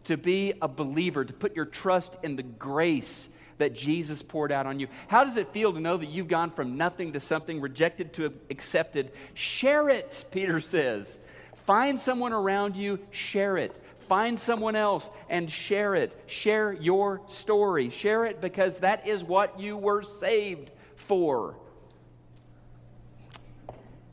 to 0.04 0.16
be 0.16 0.54
a 0.60 0.68
believer, 0.68 1.24
to 1.24 1.32
put 1.32 1.54
your 1.54 1.66
trust 1.66 2.16
in 2.22 2.36
the 2.36 2.42
grace 2.42 3.28
that 3.58 3.74
Jesus 3.74 4.22
poured 4.22 4.52
out 4.52 4.66
on 4.66 4.80
you? 4.80 4.88
How 5.08 5.24
does 5.24 5.36
it 5.36 5.52
feel 5.52 5.72
to 5.72 5.80
know 5.80 5.96
that 5.96 6.08
you've 6.08 6.28
gone 6.28 6.50
from 6.50 6.76
nothing 6.76 7.12
to 7.12 7.20
something, 7.20 7.60
rejected 7.60 8.12
to 8.14 8.32
accepted? 8.50 9.12
Share 9.34 9.88
it, 9.88 10.24
Peter 10.30 10.60
says. 10.62 11.18
Find 11.66 12.00
someone 12.00 12.32
around 12.32 12.76
you, 12.76 12.98
share 13.10 13.58
it. 13.58 13.76
Find 14.08 14.40
someone 14.40 14.74
else 14.74 15.08
and 15.28 15.50
share 15.50 15.94
it. 15.94 16.16
Share 16.26 16.72
your 16.72 17.20
story. 17.28 17.90
Share 17.90 18.24
it 18.24 18.40
because 18.40 18.78
that 18.78 19.06
is 19.06 19.22
what 19.22 19.60
you 19.60 19.76
were 19.76 20.02
saved 20.02 20.70
for. 20.96 21.56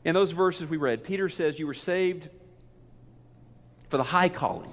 In 0.06 0.14
those 0.14 0.30
verses 0.30 0.70
we 0.70 0.76
read, 0.76 1.02
Peter 1.02 1.28
says 1.28 1.58
you 1.58 1.66
were 1.66 1.74
saved 1.74 2.28
for 3.88 3.96
the 3.96 4.04
high 4.04 4.28
calling 4.28 4.70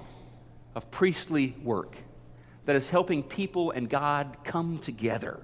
of 0.76 0.92
priestly 0.92 1.56
work 1.60 1.96
that 2.66 2.76
is 2.76 2.88
helping 2.88 3.24
people 3.24 3.72
and 3.72 3.90
God 3.90 4.36
come 4.44 4.78
together. 4.78 5.40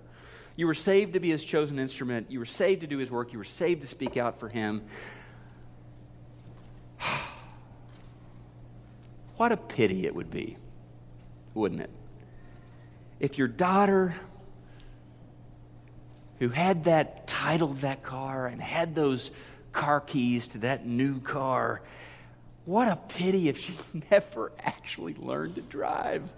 You 0.54 0.68
were 0.68 0.74
saved 0.74 1.14
to 1.14 1.20
be 1.20 1.30
his 1.30 1.44
chosen 1.44 1.80
instrument. 1.80 2.30
You 2.30 2.38
were 2.38 2.46
saved 2.46 2.82
to 2.82 2.86
do 2.86 2.98
his 2.98 3.10
work. 3.10 3.32
You 3.32 3.38
were 3.38 3.44
saved 3.44 3.80
to 3.80 3.88
speak 3.88 4.16
out 4.16 4.38
for 4.38 4.48
him. 4.48 4.82
What 9.38 9.50
a 9.52 9.56
pity 9.56 10.06
it 10.06 10.14
would 10.14 10.30
be, 10.30 10.58
wouldn't 11.54 11.80
it? 11.80 11.90
If 13.18 13.38
your 13.38 13.48
daughter, 13.48 14.14
who 16.38 16.50
had 16.50 16.84
that 16.84 17.26
title 17.26 17.70
of 17.70 17.80
that 17.80 18.02
car 18.02 18.46
and 18.46 18.60
had 18.60 18.94
those 18.94 19.30
car 19.72 20.00
keys 20.00 20.48
to 20.48 20.58
that 20.58 20.86
new 20.86 21.20
car, 21.20 21.82
what 22.64 22.88
a 22.88 22.96
pity 22.96 23.48
if 23.48 23.58
she 23.58 23.74
never 24.10 24.52
actually 24.62 25.14
learned 25.14 25.56
to 25.56 25.62
drive. 25.62 26.28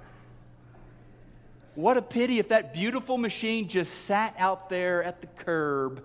What 1.75 1.97
a 1.97 2.03
pity 2.03 2.39
if 2.39 2.49
that 2.49 2.75
beautiful 2.75 3.17
machine 3.17 3.69
just 3.69 4.05
sat 4.05 4.35
out 4.39 4.69
there 4.69 5.03
at 5.03 5.21
the 5.23 5.27
curb, 5.27 6.05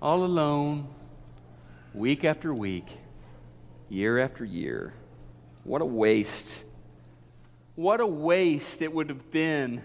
all 0.00 0.24
alone, 0.24 0.88
week 1.94 2.24
after 2.24 2.52
week, 2.52 2.86
year 3.88 4.18
after 4.18 4.44
year. 4.44 4.92
What 5.64 5.80
a 5.80 5.86
waste. 5.86 6.64
What 7.76 8.00
a 8.00 8.06
waste 8.06 8.82
it 8.82 8.92
would 8.92 9.08
have 9.08 9.30
been 9.30 9.82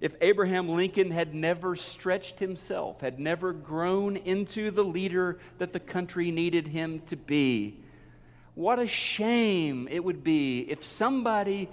if 0.00 0.14
Abraham 0.20 0.68
Lincoln 0.68 1.10
had 1.10 1.34
never 1.34 1.76
stretched 1.76 2.38
himself, 2.38 3.00
had 3.00 3.18
never 3.18 3.52
grown 3.52 4.16
into 4.16 4.70
the 4.70 4.84
leader 4.84 5.38
that 5.58 5.72
the 5.72 5.80
country 5.80 6.30
needed 6.30 6.68
him 6.68 7.00
to 7.06 7.16
be. 7.16 7.78
What 8.54 8.78
a 8.78 8.86
shame 8.86 9.88
it 9.90 10.02
would 10.02 10.22
be 10.24 10.60
if 10.60 10.84
somebody 10.84 11.68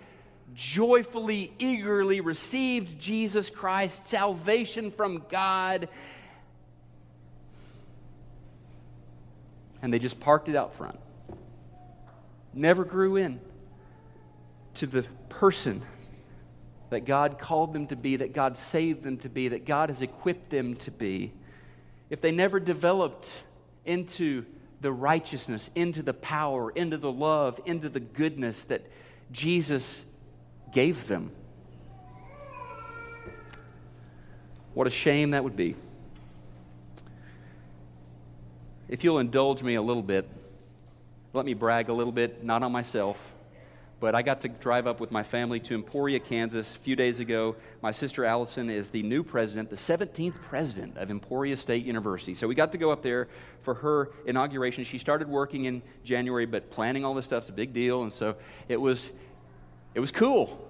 joyfully, 0.53 1.53
eagerly 1.57 2.21
received 2.21 2.99
Jesus 2.99 3.49
Christ, 3.49 4.07
salvation 4.07 4.91
from 4.91 5.23
God, 5.29 5.89
and 9.81 9.91
they 9.91 9.99
just 9.99 10.19
parked 10.19 10.47
it 10.47 10.55
out 10.55 10.75
front 10.75 10.99
never 12.53 12.83
grew 12.83 13.15
in 13.15 13.39
to 14.75 14.87
the 14.87 15.03
person 15.29 15.81
that 16.93 17.05
God 17.05 17.39
called 17.39 17.73
them 17.73 17.87
to 17.87 17.95
be, 17.95 18.15
that 18.17 18.33
God 18.33 18.57
saved 18.57 19.03
them 19.03 19.17
to 19.17 19.29
be, 19.29 19.49
that 19.49 19.65
God 19.65 19.89
has 19.89 20.01
equipped 20.01 20.49
them 20.49 20.75
to 20.77 20.91
be, 20.91 21.31
if 22.09 22.21
they 22.21 22.31
never 22.31 22.59
developed 22.59 23.39
into 23.85 24.45
the 24.81 24.91
righteousness, 24.91 25.69
into 25.75 26.01
the 26.01 26.13
power, 26.13 26.69
into 26.71 26.97
the 26.97 27.11
love, 27.11 27.59
into 27.65 27.89
the 27.89 27.99
goodness 27.99 28.63
that 28.63 28.81
Jesus 29.31 30.05
gave 30.71 31.07
them. 31.07 31.31
What 34.73 34.87
a 34.87 34.91
shame 34.91 35.31
that 35.31 35.43
would 35.43 35.55
be. 35.55 35.75
If 38.89 39.03
you'll 39.03 39.19
indulge 39.19 39.63
me 39.63 39.75
a 39.75 39.81
little 39.81 40.03
bit, 40.03 40.29
let 41.33 41.45
me 41.45 41.53
brag 41.53 41.89
a 41.89 41.93
little 41.93 42.13
bit, 42.13 42.43
not 42.43 42.61
on 42.61 42.71
myself, 42.71 43.17
but 44.03 44.15
I 44.15 44.21
got 44.21 44.41
to 44.41 44.49
drive 44.49 44.85
up 44.85 44.99
with 44.99 45.11
my 45.11 45.23
family 45.23 45.61
to 45.61 45.75
Emporia, 45.75 46.19
Kansas 46.19 46.75
a 46.75 46.79
few 46.79 46.93
days 46.93 47.21
ago. 47.21 47.55
My 47.81 47.93
sister 47.93 48.25
Allison 48.25 48.69
is 48.69 48.89
the 48.89 49.01
new 49.01 49.23
president, 49.23 49.69
the 49.69 49.77
17th 49.77 50.35
president 50.49 50.97
of 50.97 51.09
Emporia 51.09 51.55
State 51.55 51.85
University. 51.85 52.35
So 52.35 52.45
we 52.45 52.53
got 52.53 52.73
to 52.73 52.77
go 52.77 52.91
up 52.91 53.01
there 53.01 53.29
for 53.61 53.75
her 53.75 54.09
inauguration. 54.25 54.83
She 54.83 54.97
started 54.97 55.29
working 55.29 55.63
in 55.63 55.81
January, 56.03 56.45
but 56.45 56.69
planning 56.69 57.05
all 57.05 57.13
this 57.13 57.23
stuff's 57.23 57.47
a 57.47 57.53
big 57.53 57.71
deal, 57.71 58.03
and 58.03 58.11
so 58.11 58.35
it 58.67 58.75
was 58.75 59.09
it 59.95 60.01
was 60.01 60.11
cool. 60.11 60.69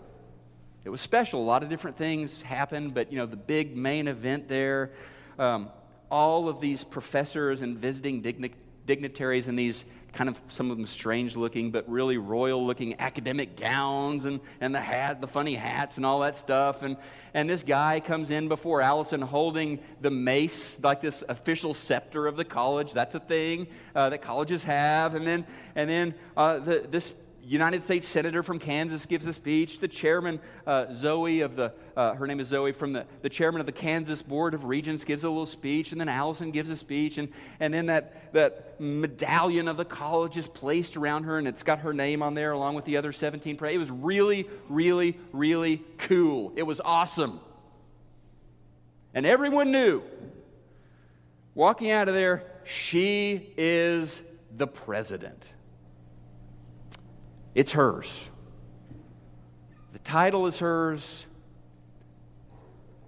It 0.86 0.92
was 0.92 1.02
special. 1.02 1.42
A 1.42 1.44
lot 1.44 1.64
of 1.64 1.70
different 1.70 1.98
things 1.98 2.40
happened, 2.44 2.94
but 2.94 3.12
you 3.12 3.18
know, 3.18 3.26
the 3.26 3.36
big 3.36 3.76
main 3.76 4.08
event 4.08 4.48
there, 4.48 4.92
um, 5.40 5.72
all 6.12 6.50
of 6.50 6.62
these 6.62 6.84
professors 6.84 7.64
and 7.64 7.80
visiting 7.80 8.22
digni- 8.22 8.54
dignitaries 8.86 9.48
in 9.48 9.56
these 9.56 9.86
kind 10.14 10.30
of 10.30 10.40
some 10.48 10.70
of 10.70 10.78
them 10.78 10.86
strange 10.86 11.36
looking 11.36 11.72
but 11.72 11.90
really 11.90 12.18
royal 12.18 12.66
looking 12.66 13.00
academic 13.00 13.58
gowns 13.58 14.26
and, 14.26 14.40
and 14.62 14.74
the 14.74 14.80
hat 14.80 15.20
the 15.22 15.28
funny 15.28 15.56
hats 15.56 15.98
and 15.98 16.06
all 16.06 16.20
that 16.20 16.38
stuff. 16.38 16.84
And, 16.84 16.98
and 17.34 17.50
this 17.50 17.64
guy 17.64 18.00
comes 18.00 18.30
in 18.30 18.48
before 18.48 18.82
allison 18.82 19.22
holding 19.22 19.80
the 20.02 20.12
mace 20.12 20.80
like 20.84 21.02
this 21.02 21.24
official 21.28 21.74
scepter 21.74 22.28
of 22.28 22.36
the 22.36 22.46
college. 22.46 22.94
That's 22.94 23.16
a 23.16 23.20
thing 23.20 23.68
uh, 23.96 24.10
that 24.10 24.22
colleges 24.22 24.64
have. 24.64 25.16
And 25.16 25.26
then 25.26 25.46
and 25.76 25.90
then 25.90 26.14
uh, 26.38 26.60
the, 26.60 26.86
this 26.90 27.14
United 27.46 27.84
States 27.84 28.08
Senator 28.08 28.42
from 28.42 28.60
Kansas 28.60 29.06
gives 29.06 29.28
a 29.28 29.34
speech. 29.34 29.80
The 29.80 29.88
chairman, 29.88 30.40
uh, 30.66 30.94
Zoe 30.96 31.42
of 31.42 31.56
the, 31.56 31.74
uh, 31.96 32.14
her 32.14 32.26
name 32.26 32.40
is 32.40 32.48
Zoe, 32.48 32.72
from 32.72 32.94
the, 32.94 33.06
the 33.22 33.30
chairman 33.30 33.60
of 33.60 33.66
the 33.66 33.74
Kansas 33.74 34.22
Board 34.22 34.54
of 34.54 34.66
Regents 34.66 35.04
gives 35.04 35.24
a 35.24 35.30
little 35.30 35.46
speech. 35.46 35.92
And 35.92 36.00
then 36.00 36.10
Allison 36.10 36.52
gives 36.52 36.70
a 36.70 36.76
speech. 36.76 37.18
And, 37.18 37.30
and 37.60 37.74
then 37.74 37.88
that, 37.88 38.34
that 38.34 38.80
medallion 38.80 39.68
of 39.68 39.78
the 39.78 39.86
college 39.86 40.38
is 40.38 40.48
placed 40.48 40.96
around 40.96 41.26
her 41.26 41.38
and 41.38 41.48
it's 41.48 41.64
got 41.64 41.80
her 41.80 41.94
name 41.94 42.24
on 42.24 42.34
there 42.34 42.54
along 42.54 42.76
with 42.76 42.86
the 42.86 42.98
other 42.98 43.12
17. 43.12 43.60
It 43.62 43.78
was 43.78 43.92
really, 43.92 44.48
really, 44.70 45.20
really 45.32 45.84
cool. 45.98 46.54
It 46.56 46.64
was 46.64 46.80
awesome. 46.84 47.40
And 49.14 49.26
everyone 49.26 49.72
knew, 49.72 50.02
walking 51.54 51.92
out 51.92 52.08
of 52.08 52.16
there, 52.16 52.46
she 52.64 53.54
is 53.58 54.24
the 54.56 54.68
president. 54.68 55.44
It's 57.56 57.74
hers. 57.74 58.30
The 59.92 60.00
title 60.00 60.48
is 60.48 60.60
hers. 60.60 61.26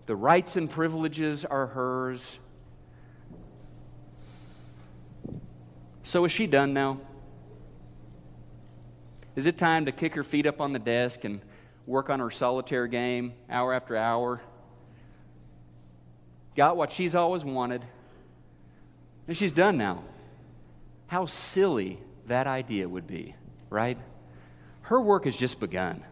The 0.06 0.16
rights 0.16 0.56
and 0.56 0.70
privileges 0.70 1.46
are 1.46 1.68
hers. 1.68 2.40
So 6.04 6.26
is 6.26 6.32
she 6.32 6.46
done 6.46 6.74
now? 6.74 7.00
Is 9.36 9.48
it 9.48 9.58
time 9.58 9.86
to 9.86 9.92
kick 9.92 10.14
her 10.14 10.24
feet 10.24 10.46
up 10.46 10.62
on 10.62 10.72
the 10.72 10.80
desk 10.80 11.24
and 11.24 11.42
work 11.88 12.10
on 12.10 12.20
her 12.20 12.30
solitaire 12.30 12.88
game 12.88 13.34
hour 13.50 13.74
after 13.74 13.98
hour? 13.98 14.42
Got 16.56 16.78
what 16.78 16.92
she's 16.92 17.16
always 17.16 17.44
wanted. 17.44 17.84
And 19.28 19.36
she's 19.36 19.52
done 19.52 19.78
now. 19.78 20.04
How 21.08 21.26
silly 21.26 22.00
that 22.28 22.46
idea 22.46 22.88
would 22.88 23.08
be, 23.08 23.36
right? 23.70 23.98
Her 24.86 25.02
work 25.02 25.26
has 25.26 25.36
just 25.36 25.60
begun. 25.60 26.04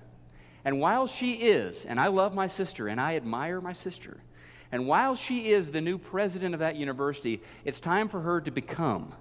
And 0.66 0.80
while 0.80 1.08
she 1.08 1.34
is, 1.34 1.86
and 1.86 2.00
I 2.00 2.08
love 2.08 2.34
my 2.34 2.48
sister 2.48 2.88
and 2.88 3.00
I 3.00 3.16
admire 3.16 3.62
my 3.62 3.74
sister, 3.74 4.18
and 4.72 4.88
while 4.88 5.16
she 5.16 5.52
is 5.52 5.70
the 5.70 5.82
new 5.82 6.00
president 6.00 6.56
of 6.56 6.60
that 6.60 6.76
university, 6.76 7.42
it's 7.66 7.80
time 7.80 8.10
for 8.10 8.22
her 8.22 8.42
to 8.42 8.50
become 8.50 9.14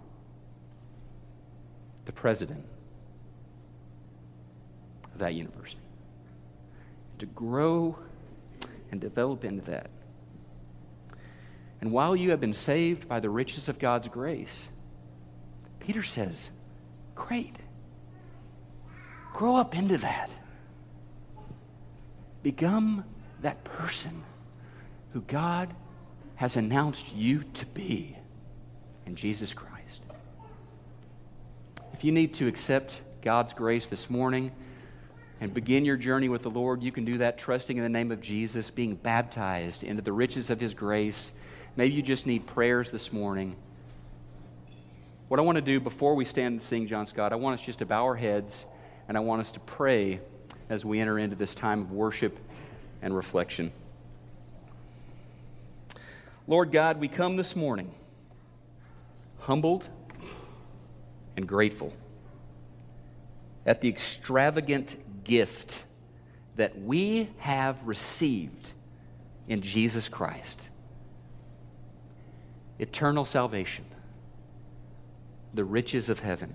the 2.07 2.13
president 2.13 2.65
of 5.13 5.19
that 5.19 5.35
university. 5.35 5.81
To 7.19 7.27
grow 7.27 7.99
and 8.91 9.01
develop 9.01 9.45
into 9.45 9.63
that. 9.71 9.91
And 11.83 11.93
while 11.93 12.17
you 12.17 12.31
have 12.31 12.41
been 12.41 12.55
saved 12.55 13.07
by 13.07 13.21
the 13.21 13.29
riches 13.29 13.69
of 13.69 13.79
God's 13.79 14.09
grace, 14.09 14.69
Peter 15.81 16.03
says, 16.03 16.49
Great. 17.15 17.57
Grow 19.33 19.57
up 19.57 19.77
into 19.77 19.99
that. 19.99 20.31
Become 22.43 23.05
that 23.41 23.63
person 23.65 24.23
who 25.13 25.21
God 25.23 25.75
has 26.37 26.57
announced 26.57 27.15
you 27.15 27.45
to 27.55 27.67
be 27.67 28.17
in 29.07 29.15
Jesus 29.15 29.55
Christ. 29.55 30.03
If 31.93 32.05
you 32.05 32.13
need 32.13 32.35
to 32.35 32.49
accept 32.49 33.01
God's 33.23 33.53
grace 33.53 33.87
this 33.87 34.11
morning 34.11 34.53
and 35.41 35.55
begin 35.55 35.85
your 35.85 35.97
journey 35.97 36.29
with 36.29 36.43
the 36.43 36.51
Lord, 36.51 36.83
you 36.83 36.93
can 36.93 37.05
do 37.05 37.19
that 37.19 37.39
trusting 37.39 37.77
in 37.77 37.83
the 37.83 37.89
name 37.89 38.11
of 38.11 38.21
Jesus, 38.21 38.71
being 38.71 38.97
baptized 38.97 39.85
into 39.85 40.03
the 40.03 40.13
riches 40.13 40.51
of 40.51 40.61
His 40.61 40.75
grace. 40.75 41.33
Maybe 41.77 41.95
you 41.95 42.03
just 42.03 42.27
need 42.27 42.47
prayers 42.47 42.91
this 42.91 43.13
morning. 43.13 43.57
What 45.29 45.39
I 45.41 45.43
want 45.43 45.57
to 45.57 45.63
do 45.63 45.81
before 45.81 46.15
we 46.15 46.25
stand 46.25 46.55
and 46.55 46.63
sing 46.63 46.87
John 46.87 47.07
Scott, 47.07 47.33
I 47.33 47.37
want 47.37 47.59
us 47.59 47.65
just 47.65 47.79
to 47.79 47.87
bow 47.87 48.05
our 48.05 48.17
heads 48.17 48.67
and 49.13 49.19
I 49.19 49.21
want 49.21 49.43
us 49.43 49.51
to 49.51 49.61
pray 49.61 50.21
as 50.71 50.87
we 50.87 50.99
enter 50.99 51.19
into 51.19 51.37
this 51.37 51.55
time 51.55 51.83
of 51.83 51.93
worship 51.93 52.39
and 53.03 53.15
reflection. 53.15 53.71
Lord 56.47 56.73
God, 56.73 56.99
we 56.99 57.09
come 57.09 57.37
this 57.37 57.55
morning 57.55 57.93
humbled 59.41 59.87
and 61.37 61.47
grateful 61.47 61.93
at 63.67 63.83
the 63.83 63.89
extravagant 63.91 64.97
gift 65.25 65.85
that 66.57 66.81
we 66.81 67.29
have 67.37 67.87
received 67.87 68.69
in 69.47 69.61
Jesus 69.61 70.09
Christ 70.09 70.69
eternal 72.79 73.27
salvation, 73.27 73.85
the 75.53 75.65
riches 75.65 76.09
of 76.09 76.21
heaven 76.21 76.55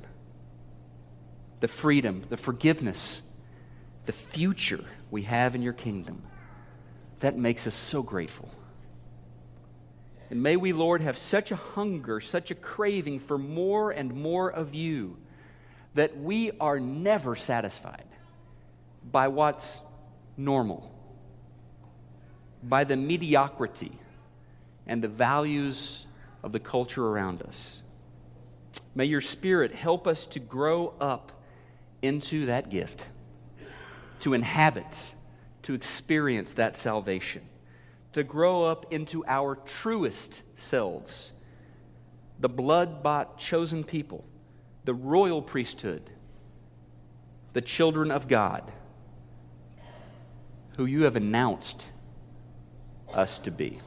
the 1.59 1.67
freedom, 1.67 2.25
the 2.29 2.37
forgiveness, 2.37 3.21
the 4.05 4.11
future 4.11 4.85
we 5.11 5.23
have 5.23 5.55
in 5.55 5.61
your 5.61 5.73
kingdom. 5.73 6.23
That 7.19 7.37
makes 7.37 7.65
us 7.67 7.75
so 7.75 8.03
grateful. 8.03 8.49
And 10.29 10.43
may 10.43 10.57
we, 10.57 10.73
Lord, 10.73 11.01
have 11.01 11.17
such 11.17 11.51
a 11.51 11.55
hunger, 11.55 12.19
such 12.19 12.51
a 12.51 12.55
craving 12.55 13.19
for 13.19 13.37
more 13.37 13.91
and 13.91 14.13
more 14.13 14.49
of 14.49 14.75
you 14.75 15.17
that 15.95 16.17
we 16.17 16.51
are 16.59 16.79
never 16.79 17.35
satisfied 17.35 18.05
by 19.09 19.29
what's 19.29 19.81
normal, 20.35 20.91
by 22.61 22.83
the 22.83 22.97
mediocrity 22.97 23.93
and 24.85 25.01
the 25.01 25.07
values 25.07 26.05
of 26.43 26.51
the 26.51 26.59
culture 26.59 27.05
around 27.07 27.41
us. 27.41 27.81
May 28.93 29.05
your 29.05 29.21
Spirit 29.21 29.73
help 29.73 30.07
us 30.07 30.25
to 30.27 30.39
grow 30.39 30.93
up 30.99 31.31
into 32.01 32.45
that 32.47 32.69
gift, 32.69 33.07
to 34.19 34.33
inhabit, 34.33 35.13
to 35.63 35.73
experience 35.73 36.53
that 36.53 36.77
salvation, 36.77 37.41
to 38.13 38.23
grow 38.23 38.63
up 38.63 38.91
into 38.91 39.25
our 39.25 39.55
truest 39.55 40.41
selves, 40.55 41.33
the 42.39 42.49
blood 42.49 43.03
bought 43.03 43.37
chosen 43.37 43.83
people, 43.83 44.23
the 44.85 44.93
royal 44.93 45.41
priesthood, 45.41 46.09
the 47.53 47.61
children 47.61 48.11
of 48.11 48.27
God, 48.27 48.71
who 50.77 50.85
you 50.85 51.03
have 51.03 51.15
announced 51.15 51.89
us 53.13 53.39
to 53.39 53.51
be. 53.51 53.79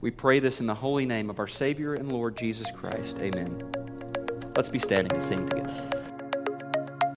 We 0.00 0.10
pray 0.10 0.40
this 0.40 0.60
in 0.60 0.66
the 0.66 0.74
holy 0.74 1.06
name 1.06 1.30
of 1.30 1.38
our 1.38 1.48
Savior 1.48 1.94
and 1.94 2.12
Lord 2.12 2.36
Jesus 2.36 2.70
Christ. 2.70 3.18
Amen. 3.18 3.95
Let's 4.56 4.70
be 4.70 4.78
standing 4.78 5.12
and 5.12 5.22
sing 5.22 5.46
together. 5.46 5.95